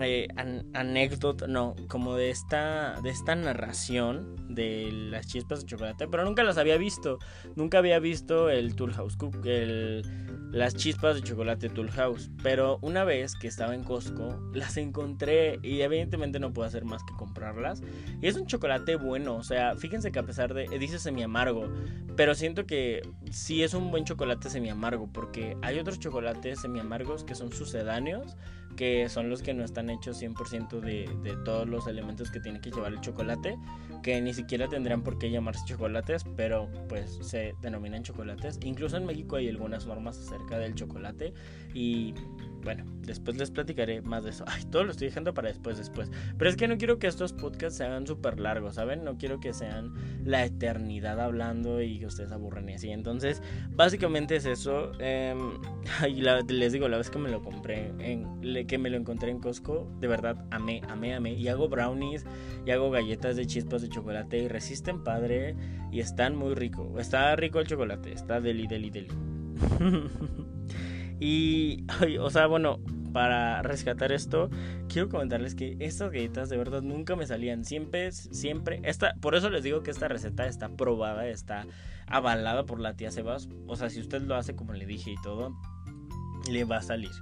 eh, 0.00 0.28
anécdota, 0.74 1.46
no, 1.46 1.74
como 1.88 2.14
de 2.16 2.30
esta, 2.30 3.00
de 3.02 3.10
esta 3.10 3.34
narración 3.34 4.36
de 4.48 4.90
las 4.92 5.26
chispas 5.26 5.60
de 5.60 5.66
chocolate, 5.66 6.08
pero 6.08 6.24
nunca 6.24 6.42
las 6.44 6.56
había 6.56 6.76
visto, 6.76 7.18
nunca 7.56 7.78
había 7.78 7.98
visto 7.98 8.48
el 8.48 8.74
Tool 8.74 8.94
House 8.94 9.16
Cook, 9.16 9.44
el 9.44 10.31
las 10.52 10.74
chispas 10.76 11.14
de 11.16 11.22
chocolate 11.22 11.68
Tool 11.70 11.90
House. 11.90 12.30
Pero 12.42 12.78
una 12.82 13.04
vez 13.04 13.34
que 13.34 13.48
estaba 13.48 13.74
en 13.74 13.82
Costco, 13.82 14.38
las 14.54 14.76
encontré 14.76 15.58
y 15.62 15.80
evidentemente 15.80 16.38
no 16.38 16.52
puedo 16.52 16.68
hacer 16.68 16.84
más 16.84 17.02
que 17.02 17.14
comprarlas. 17.14 17.82
Y 18.20 18.28
es 18.28 18.36
un 18.36 18.46
chocolate 18.46 18.96
bueno, 18.96 19.36
o 19.36 19.42
sea, 19.42 19.74
fíjense 19.76 20.12
que 20.12 20.18
a 20.18 20.24
pesar 20.24 20.54
de, 20.54 20.66
dice 20.78 20.98
semi 20.98 21.22
amargo, 21.22 21.72
pero 22.16 22.34
siento 22.34 22.66
que 22.66 23.02
sí 23.30 23.62
es 23.62 23.74
un 23.74 23.90
buen 23.90 24.04
chocolate 24.04 24.50
semi 24.50 24.68
amargo, 24.68 25.08
porque 25.12 25.56
hay 25.62 25.78
otros 25.78 25.98
chocolates 25.98 26.60
semi 26.60 26.80
amargos 26.80 27.24
que 27.24 27.34
son 27.34 27.52
sucedáneos, 27.52 28.36
que 28.76 29.08
son 29.08 29.28
los 29.30 29.42
que 29.42 29.54
no 29.54 29.64
están 29.64 29.90
hechos 29.90 30.22
100% 30.22 30.80
de, 30.80 31.08
de 31.22 31.36
todos 31.44 31.68
los 31.68 31.86
elementos 31.86 32.30
que 32.30 32.40
tiene 32.40 32.60
que 32.60 32.70
llevar 32.70 32.92
el 32.92 33.00
chocolate, 33.00 33.58
que 34.02 34.20
ni 34.20 34.34
siquiera 34.34 34.68
tendrían 34.68 35.02
por 35.02 35.18
qué 35.18 35.30
llamarse 35.30 35.64
chocolates, 35.66 36.24
pero 36.36 36.68
pues 36.88 37.18
se 37.22 37.54
denominan 37.62 38.02
chocolates. 38.02 38.58
Incluso 38.64 38.96
en 38.96 39.06
México 39.06 39.36
hay 39.36 39.48
algunas 39.48 39.86
normas 39.86 40.18
acerca 40.18 40.58
del 40.58 40.74
chocolate 40.74 41.32
y 41.74 42.14
bueno, 42.62 42.84
después 43.00 43.36
les 43.36 43.50
platicaré 43.50 44.02
más 44.02 44.24
de 44.24 44.30
eso. 44.30 44.44
Ay, 44.46 44.64
todo 44.70 44.84
lo 44.84 44.92
estoy 44.92 45.08
dejando 45.08 45.34
para 45.34 45.48
después, 45.48 45.78
después. 45.78 46.10
Pero 46.38 46.48
es 46.48 46.56
que 46.56 46.68
no 46.68 46.78
quiero 46.78 46.98
que 46.98 47.08
estos 47.08 47.32
podcasts 47.32 47.78
sean 47.78 48.06
súper 48.06 48.38
largos, 48.38 48.76
¿saben? 48.76 49.04
No 49.04 49.18
quiero 49.18 49.40
que 49.40 49.52
sean 49.52 49.92
la 50.24 50.44
eternidad 50.44 51.20
hablando 51.20 51.82
y 51.82 51.98
que 51.98 52.06
ustedes 52.06 52.30
aburren 52.30 52.68
y 52.68 52.74
así. 52.74 52.90
Entonces, 52.90 53.42
básicamente 53.70 54.36
es 54.36 54.46
eso. 54.46 54.92
Eh, 55.04 55.34
les 56.48 56.72
digo, 56.72 56.88
la 56.88 56.96
vez 56.96 57.10
que 57.10 57.18
me 57.18 57.28
lo 57.28 57.42
compré, 57.42 57.92
en, 57.98 58.26
que 58.66 58.78
me 58.78 58.90
lo 58.90 58.96
encontré 58.96 59.30
en 59.30 59.40
Costco, 59.40 59.90
de 60.00 60.08
verdad, 60.08 60.44
amé, 60.50 60.82
amé, 60.88 61.14
amé. 61.14 61.34
Y 61.34 61.48
hago 61.48 61.68
brownies 61.68 62.24
y 62.66 62.70
hago 62.70 62.90
galletas 62.90 63.36
de 63.36 63.46
chispas 63.46 63.82
de 63.82 63.88
chocolate 63.88 64.38
y 64.38 64.48
resisten 64.48 65.02
padre 65.02 65.54
y 65.90 66.00
están 66.00 66.36
muy 66.36 66.54
rico. 66.54 66.98
Está 66.98 67.34
rico 67.36 67.60
el 67.60 67.66
chocolate, 67.66 68.12
está 68.12 68.40
deli, 68.40 68.66
deli, 68.66 68.90
deli. 68.90 69.08
Y, 71.24 71.86
o 72.18 72.30
sea, 72.30 72.48
bueno, 72.48 72.80
para 73.12 73.62
rescatar 73.62 74.10
esto, 74.10 74.50
quiero 74.88 75.08
comentarles 75.08 75.54
que 75.54 75.76
estas 75.78 76.10
galletas 76.10 76.48
de 76.48 76.56
verdad 76.56 76.82
nunca 76.82 77.14
me 77.14 77.28
salían. 77.28 77.64
Siempre, 77.64 78.10
siempre, 78.10 78.80
esta, 78.82 79.14
por 79.20 79.36
eso 79.36 79.48
les 79.48 79.62
digo 79.62 79.84
que 79.84 79.92
esta 79.92 80.08
receta 80.08 80.46
está 80.46 80.70
probada, 80.70 81.28
está 81.28 81.64
avalada 82.08 82.66
por 82.66 82.80
la 82.80 82.96
tía 82.96 83.12
Sebas. 83.12 83.48
O 83.68 83.76
sea, 83.76 83.88
si 83.88 84.00
usted 84.00 84.22
lo 84.22 84.34
hace 84.34 84.56
como 84.56 84.72
le 84.72 84.84
dije 84.84 85.12
y 85.12 85.22
todo, 85.22 85.56
le 86.50 86.64
va 86.64 86.78
a 86.78 86.82
salir. 86.82 87.12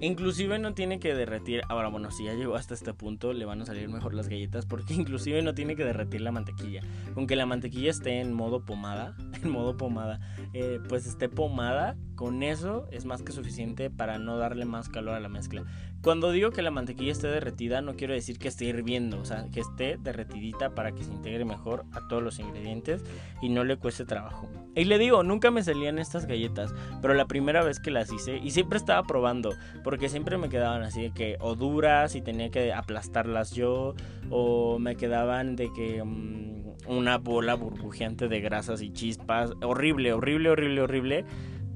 Inclusive 0.00 0.58
no 0.58 0.74
tiene 0.74 0.98
que 0.98 1.14
derretir, 1.14 1.62
ahora 1.68 1.88
bueno, 1.88 2.10
si 2.10 2.24
ya 2.24 2.34
llegó 2.34 2.56
hasta 2.56 2.74
este 2.74 2.92
punto 2.92 3.32
le 3.32 3.44
van 3.44 3.62
a 3.62 3.66
salir 3.66 3.88
mejor 3.88 4.14
las 4.14 4.28
galletas 4.28 4.66
porque 4.66 4.94
inclusive 4.94 5.40
no 5.42 5.54
tiene 5.54 5.76
que 5.76 5.84
derretir 5.84 6.20
la 6.20 6.32
mantequilla. 6.32 6.82
Aunque 7.16 7.36
la 7.36 7.46
mantequilla 7.46 7.90
esté 7.90 8.20
en 8.20 8.32
modo 8.32 8.64
pomada, 8.64 9.16
en 9.42 9.50
modo 9.50 9.76
pomada, 9.76 10.20
eh, 10.52 10.80
pues 10.88 11.06
esté 11.06 11.28
pomada, 11.28 11.96
con 12.16 12.42
eso 12.42 12.86
es 12.90 13.04
más 13.04 13.22
que 13.22 13.32
suficiente 13.32 13.90
para 13.90 14.18
no 14.18 14.36
darle 14.36 14.64
más 14.64 14.88
calor 14.88 15.14
a 15.14 15.20
la 15.20 15.28
mezcla. 15.28 15.64
Cuando 16.04 16.32
digo 16.32 16.50
que 16.50 16.60
la 16.60 16.70
mantequilla 16.70 17.12
esté 17.12 17.28
derretida, 17.28 17.80
no 17.80 17.96
quiero 17.96 18.12
decir 18.12 18.38
que 18.38 18.48
esté 18.48 18.66
hirviendo, 18.66 19.18
o 19.18 19.24
sea, 19.24 19.46
que 19.50 19.60
esté 19.60 19.96
derretidita 19.96 20.74
para 20.74 20.92
que 20.92 21.02
se 21.02 21.10
integre 21.10 21.46
mejor 21.46 21.86
a 21.92 22.06
todos 22.08 22.22
los 22.22 22.38
ingredientes 22.38 23.02
y 23.40 23.48
no 23.48 23.64
le 23.64 23.78
cueste 23.78 24.04
trabajo. 24.04 24.50
Y 24.74 24.84
le 24.84 24.98
digo, 24.98 25.22
nunca 25.22 25.50
me 25.50 25.62
salían 25.62 25.98
estas 25.98 26.26
galletas, 26.26 26.74
pero 27.00 27.14
la 27.14 27.26
primera 27.26 27.64
vez 27.64 27.80
que 27.80 27.90
las 27.90 28.12
hice, 28.12 28.36
y 28.36 28.50
siempre 28.50 28.76
estaba 28.76 29.02
probando, 29.04 29.54
porque 29.82 30.10
siempre 30.10 30.36
me 30.36 30.50
quedaban 30.50 30.82
así 30.82 31.04
de 31.04 31.10
que 31.12 31.38
o 31.40 31.54
duras 31.54 32.14
y 32.16 32.20
tenía 32.20 32.50
que 32.50 32.74
aplastarlas 32.74 33.52
yo, 33.52 33.94
o 34.28 34.78
me 34.78 34.96
quedaban 34.96 35.56
de 35.56 35.72
que 35.72 36.04
mm, 36.04 36.74
una 36.86 37.16
bola 37.16 37.54
burbujeante 37.54 38.28
de 38.28 38.40
grasas 38.40 38.82
y 38.82 38.92
chispas, 38.92 39.52
horrible, 39.62 40.12
horrible, 40.12 40.50
horrible, 40.50 40.82
horrible. 40.82 41.24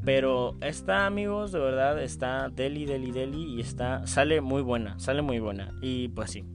Pero 0.08 0.56
esta, 0.62 1.04
amigos, 1.04 1.52
de 1.52 1.58
verdad 1.58 2.02
está 2.02 2.48
deli, 2.48 2.86
deli, 2.86 3.10
deli 3.10 3.56
y 3.56 3.60
está 3.60 4.06
sale 4.06 4.40
muy 4.40 4.62
buena, 4.62 4.98
sale 4.98 5.20
muy 5.20 5.38
buena. 5.38 5.74
Y 5.82 6.08
pues 6.08 6.30
sí. 6.30 6.46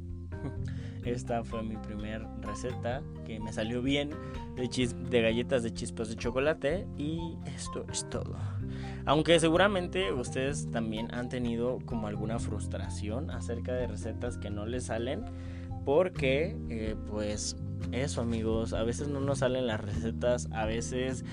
Esta 1.05 1.43
fue 1.43 1.61
mi 1.61 1.77
primer 1.77 2.25
receta 2.41 3.03
que 3.27 3.39
me 3.39 3.53
salió 3.53 3.83
bien 3.83 4.09
de, 4.55 4.95
de 5.07 5.21
galletas 5.21 5.61
de 5.61 5.71
chispas 5.71 6.09
de 6.09 6.15
chocolate 6.15 6.87
y 6.97 7.37
esto 7.45 7.85
es 7.91 8.09
todo. 8.09 8.35
Aunque 9.05 9.39
seguramente 9.39 10.11
ustedes 10.11 10.71
también 10.71 11.13
han 11.13 11.29
tenido 11.29 11.77
como 11.85 12.07
alguna 12.07 12.39
frustración 12.39 13.29
acerca 13.29 13.73
de 13.73 13.85
recetas 13.85 14.39
que 14.39 14.49
no 14.49 14.65
les 14.65 14.85
salen 14.85 15.25
porque 15.85 16.57
eh, 16.69 16.95
pues 17.07 17.55
eso 17.91 18.21
amigos, 18.21 18.73
a 18.73 18.81
veces 18.81 19.09
no 19.09 19.19
nos 19.19 19.39
salen 19.39 19.67
las 19.67 19.79
recetas, 19.79 20.49
a 20.53 20.65
veces 20.65 21.23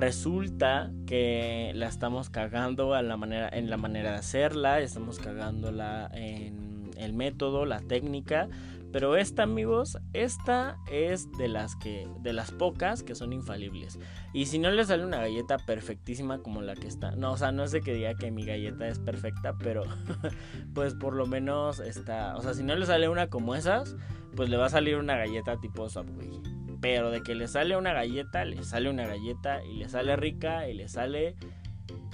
resulta 0.00 0.90
que 1.06 1.72
la 1.74 1.86
estamos 1.86 2.30
cagando 2.30 2.94
a 2.94 3.02
la 3.02 3.16
manera, 3.16 3.48
en 3.52 3.70
la 3.70 3.76
manera 3.76 4.12
de 4.12 4.18
hacerla, 4.18 4.80
estamos 4.80 5.18
cagándola 5.18 6.10
en 6.14 6.90
el 6.96 7.12
método, 7.12 7.66
la 7.66 7.80
técnica, 7.80 8.48
pero 8.92 9.16
esta, 9.16 9.44
amigos, 9.44 9.98
esta 10.12 10.76
es 10.90 11.30
de 11.32 11.48
las 11.48 11.76
que 11.76 12.08
de 12.22 12.32
las 12.32 12.50
pocas 12.50 13.02
que 13.02 13.14
son 13.14 13.32
infalibles. 13.32 13.98
Y 14.32 14.46
si 14.46 14.58
no 14.58 14.70
le 14.70 14.84
sale 14.84 15.04
una 15.04 15.18
galleta 15.18 15.58
perfectísima 15.58 16.38
como 16.38 16.62
la 16.62 16.74
que 16.74 16.88
está, 16.88 17.12
no, 17.12 17.32
o 17.32 17.36
sea, 17.36 17.52
no 17.52 17.68
de 17.68 17.80
que 17.82 17.94
diga 17.94 18.14
que 18.14 18.30
mi 18.30 18.44
galleta 18.44 18.88
es 18.88 18.98
perfecta, 18.98 19.56
pero 19.58 19.84
pues 20.74 20.94
por 20.94 21.14
lo 21.14 21.26
menos 21.26 21.78
está, 21.78 22.36
o 22.36 22.42
sea, 22.42 22.54
si 22.54 22.64
no 22.64 22.74
le 22.74 22.86
sale 22.86 23.08
una 23.08 23.28
como 23.28 23.54
esas, 23.54 23.96
pues 24.34 24.48
le 24.48 24.56
va 24.56 24.66
a 24.66 24.70
salir 24.70 24.96
una 24.96 25.16
galleta 25.16 25.60
tipo 25.60 25.88
Subway. 25.88 26.59
Pero 26.80 27.10
de 27.10 27.22
que 27.22 27.34
le 27.34 27.46
sale 27.46 27.76
una 27.76 27.92
galleta, 27.92 28.44
le 28.44 28.62
sale 28.64 28.88
una 28.88 29.06
galleta 29.06 29.62
y 29.64 29.76
le 29.76 29.88
sale 29.88 30.16
rica 30.16 30.68
y 30.68 30.74
le 30.74 30.88
sale 30.88 31.36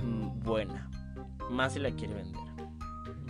mm, 0.02 0.40
buena. 0.40 0.90
Más 1.50 1.74
si 1.74 1.78
la 1.78 1.90
quiere 1.92 2.14
vender. 2.14 2.42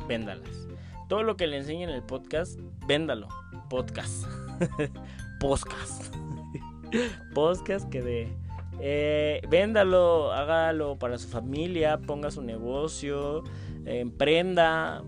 Véndalas. 0.08 0.68
Todo 1.08 1.22
lo 1.22 1.36
que 1.36 1.46
le 1.46 1.58
enseñe 1.58 1.82
en 1.82 1.90
el 1.90 2.02
podcast, 2.02 2.58
véndalo. 2.86 3.28
Podcast. 3.68 4.26
podcast. 5.40 6.14
podcast 7.34 7.88
que 7.90 8.02
de... 8.02 8.32
Eh, 8.78 9.40
véndalo, 9.48 10.32
hágalo 10.32 10.98
para 10.98 11.16
su 11.16 11.28
familia, 11.28 11.98
ponga 11.98 12.30
su 12.30 12.42
negocio, 12.42 13.42
emprenda. 13.86 15.02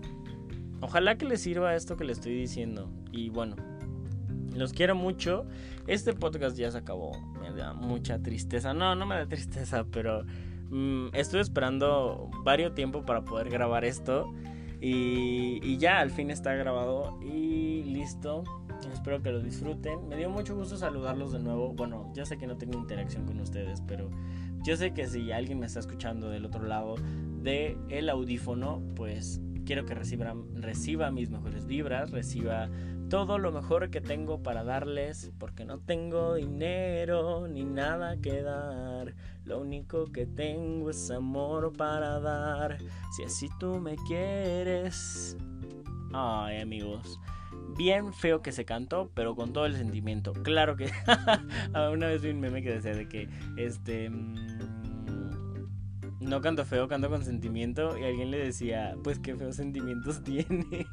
Ojalá 0.81 1.17
que 1.17 1.25
le 1.25 1.37
sirva 1.37 1.75
esto 1.75 1.97
que 1.97 2.03
le 2.03 2.13
estoy 2.13 2.33
diciendo. 2.33 2.89
Y 3.11 3.29
bueno, 3.29 3.55
los 4.55 4.73
quiero 4.73 4.95
mucho. 4.95 5.45
Este 5.89 6.13
podcast 6.13 6.55
ya 6.55 6.69
se 6.69 6.77
acabó. 6.77 7.19
Me 7.41 7.51
da 7.51 7.73
mucha 7.73 8.19
tristeza. 8.19 8.75
No, 8.75 8.93
no 8.93 9.07
me 9.07 9.15
da 9.15 9.25
tristeza, 9.25 9.85
pero 9.91 10.23
mm, 10.69 11.07
estuve 11.13 11.41
esperando 11.41 12.29
varios 12.43 12.75
tiempo 12.75 13.03
para 13.03 13.25
poder 13.25 13.49
grabar 13.49 13.83
esto. 13.83 14.31
Y, 14.79 15.59
y, 15.63 15.77
ya 15.77 15.99
al 15.99 16.11
fin 16.11 16.29
está 16.29 16.53
grabado 16.53 17.17
y 17.23 17.81
listo. 17.85 18.43
Espero 18.93 19.23
que 19.23 19.31
lo 19.31 19.41
disfruten. 19.41 20.07
Me 20.07 20.15
dio 20.15 20.29
mucho 20.29 20.55
gusto 20.55 20.77
saludarlos 20.77 21.31
de 21.31 21.39
nuevo. 21.39 21.73
Bueno, 21.73 22.11
ya 22.13 22.23
sé 22.23 22.37
que 22.37 22.45
no 22.45 22.55
tengo 22.55 22.77
interacción 22.77 23.25
con 23.25 23.39
ustedes, 23.39 23.81
pero 23.81 24.11
yo 24.61 24.77
sé 24.77 24.93
que 24.93 25.07
si 25.07 25.31
alguien 25.31 25.59
me 25.59 25.65
está 25.65 25.79
escuchando 25.79 26.29
del 26.29 26.45
otro 26.45 26.63
lado 26.63 26.97
de 27.41 27.75
el 27.89 28.09
audífono, 28.09 28.83
pues 28.95 29.41
quiero 29.65 29.85
que 29.85 29.95
reciba, 29.95 30.35
reciba 30.53 31.09
mis 31.09 31.31
mejores 31.31 31.65
vibras, 31.65 32.11
reciba 32.11 32.69
todo 33.09 33.39
lo 33.39 33.51
mejor 33.51 33.89
que 33.89 34.01
tengo 34.01 34.43
para 34.43 34.63
darles, 34.63 35.31
porque 35.39 35.65
no 35.65 35.79
tengo 35.79 36.35
dinero 36.35 37.47
ni 37.47 37.63
nada 37.63 38.17
que 38.17 38.43
dar. 38.43 39.15
Lo 39.45 39.59
único 39.59 40.11
que 40.11 40.27
tengo 40.27 40.91
es 40.91 41.09
amor 41.09 41.73
para 41.75 42.19
dar. 42.19 42.77
Si 43.15 43.23
así 43.23 43.49
tú 43.59 43.79
me 43.79 43.95
quieres. 44.07 45.35
Ay, 46.13 46.61
amigos. 46.61 47.19
Bien 47.77 48.13
feo 48.13 48.41
que 48.43 48.51
se 48.51 48.63
cantó, 48.63 49.09
pero 49.15 49.35
con 49.35 49.53
todo 49.53 49.65
el 49.65 49.75
sentimiento. 49.75 50.33
Claro 50.33 50.75
que. 50.75 50.91
Una 51.91 52.07
vez 52.07 52.21
vi 52.21 52.29
un 52.29 52.39
meme 52.39 52.61
que 52.61 52.73
decía 52.73 52.93
de 52.93 53.09
que 53.09 53.27
este. 53.57 54.11
No 56.19 56.41
canto 56.41 56.65
feo, 56.65 56.87
canto 56.87 57.09
con 57.09 57.23
sentimiento. 57.23 57.97
Y 57.97 58.03
alguien 58.03 58.31
le 58.31 58.39
decía, 58.39 58.95
pues 59.03 59.19
qué 59.19 59.35
feos 59.35 59.55
sentimientos 59.55 60.23
tienes. 60.23 60.85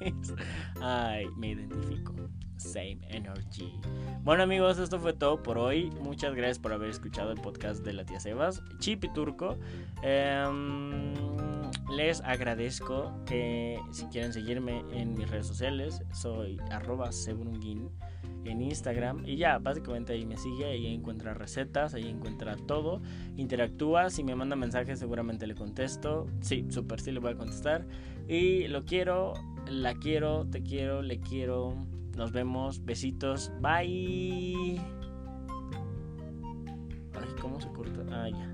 Ay, 0.80 1.26
me 1.36 1.48
identifico. 1.50 2.14
Same 2.56 2.98
energy. 3.08 3.72
Bueno 4.22 4.42
amigos, 4.42 4.78
esto 4.78 4.98
fue 4.98 5.12
todo 5.12 5.42
por 5.42 5.58
hoy. 5.58 5.90
Muchas 6.00 6.34
gracias 6.34 6.58
por 6.58 6.72
haber 6.72 6.90
escuchado 6.90 7.32
el 7.32 7.40
podcast 7.40 7.84
de 7.84 7.92
la 7.92 8.04
tía 8.04 8.18
Sebas. 8.18 8.62
Chip 8.78 9.04
y 9.04 9.08
Turco. 9.12 9.58
Em, 10.02 11.12
les 11.94 12.20
agradezco 12.22 13.12
que 13.26 13.78
si 13.92 14.06
quieren 14.06 14.32
seguirme 14.32 14.84
en 14.92 15.14
mis 15.14 15.28
redes 15.28 15.46
sociales, 15.46 16.02
soy 16.12 16.58
arroba 16.70 17.12
sebrunguin 17.12 17.90
en 18.48 18.62
Instagram 18.62 19.22
y 19.26 19.36
ya, 19.36 19.58
básicamente 19.58 20.12
ahí 20.12 20.26
me 20.26 20.36
sigue, 20.36 20.64
ahí 20.64 20.86
encuentra 20.86 21.34
recetas, 21.34 21.94
ahí 21.94 22.08
encuentra 22.08 22.56
todo, 22.56 23.00
interactúa, 23.36 24.10
si 24.10 24.24
me 24.24 24.34
manda 24.34 24.56
mensajes 24.56 24.98
seguramente 24.98 25.46
le 25.46 25.54
contesto, 25.54 26.26
sí, 26.40 26.66
súper 26.68 27.00
sí 27.00 27.12
le 27.12 27.20
voy 27.20 27.32
a 27.32 27.36
contestar 27.36 27.86
y 28.28 28.68
lo 28.68 28.84
quiero, 28.84 29.34
la 29.68 29.94
quiero, 29.94 30.46
te 30.46 30.62
quiero, 30.62 31.02
le 31.02 31.20
quiero, 31.20 31.74
nos 32.16 32.32
vemos, 32.32 32.84
besitos, 32.84 33.52
bye. 33.60 34.80
Ay, 37.14 37.28
¿cómo 37.40 37.60
se 37.60 37.68
corta? 37.68 38.02
Ah, 38.10 38.28
ya. 38.28 38.52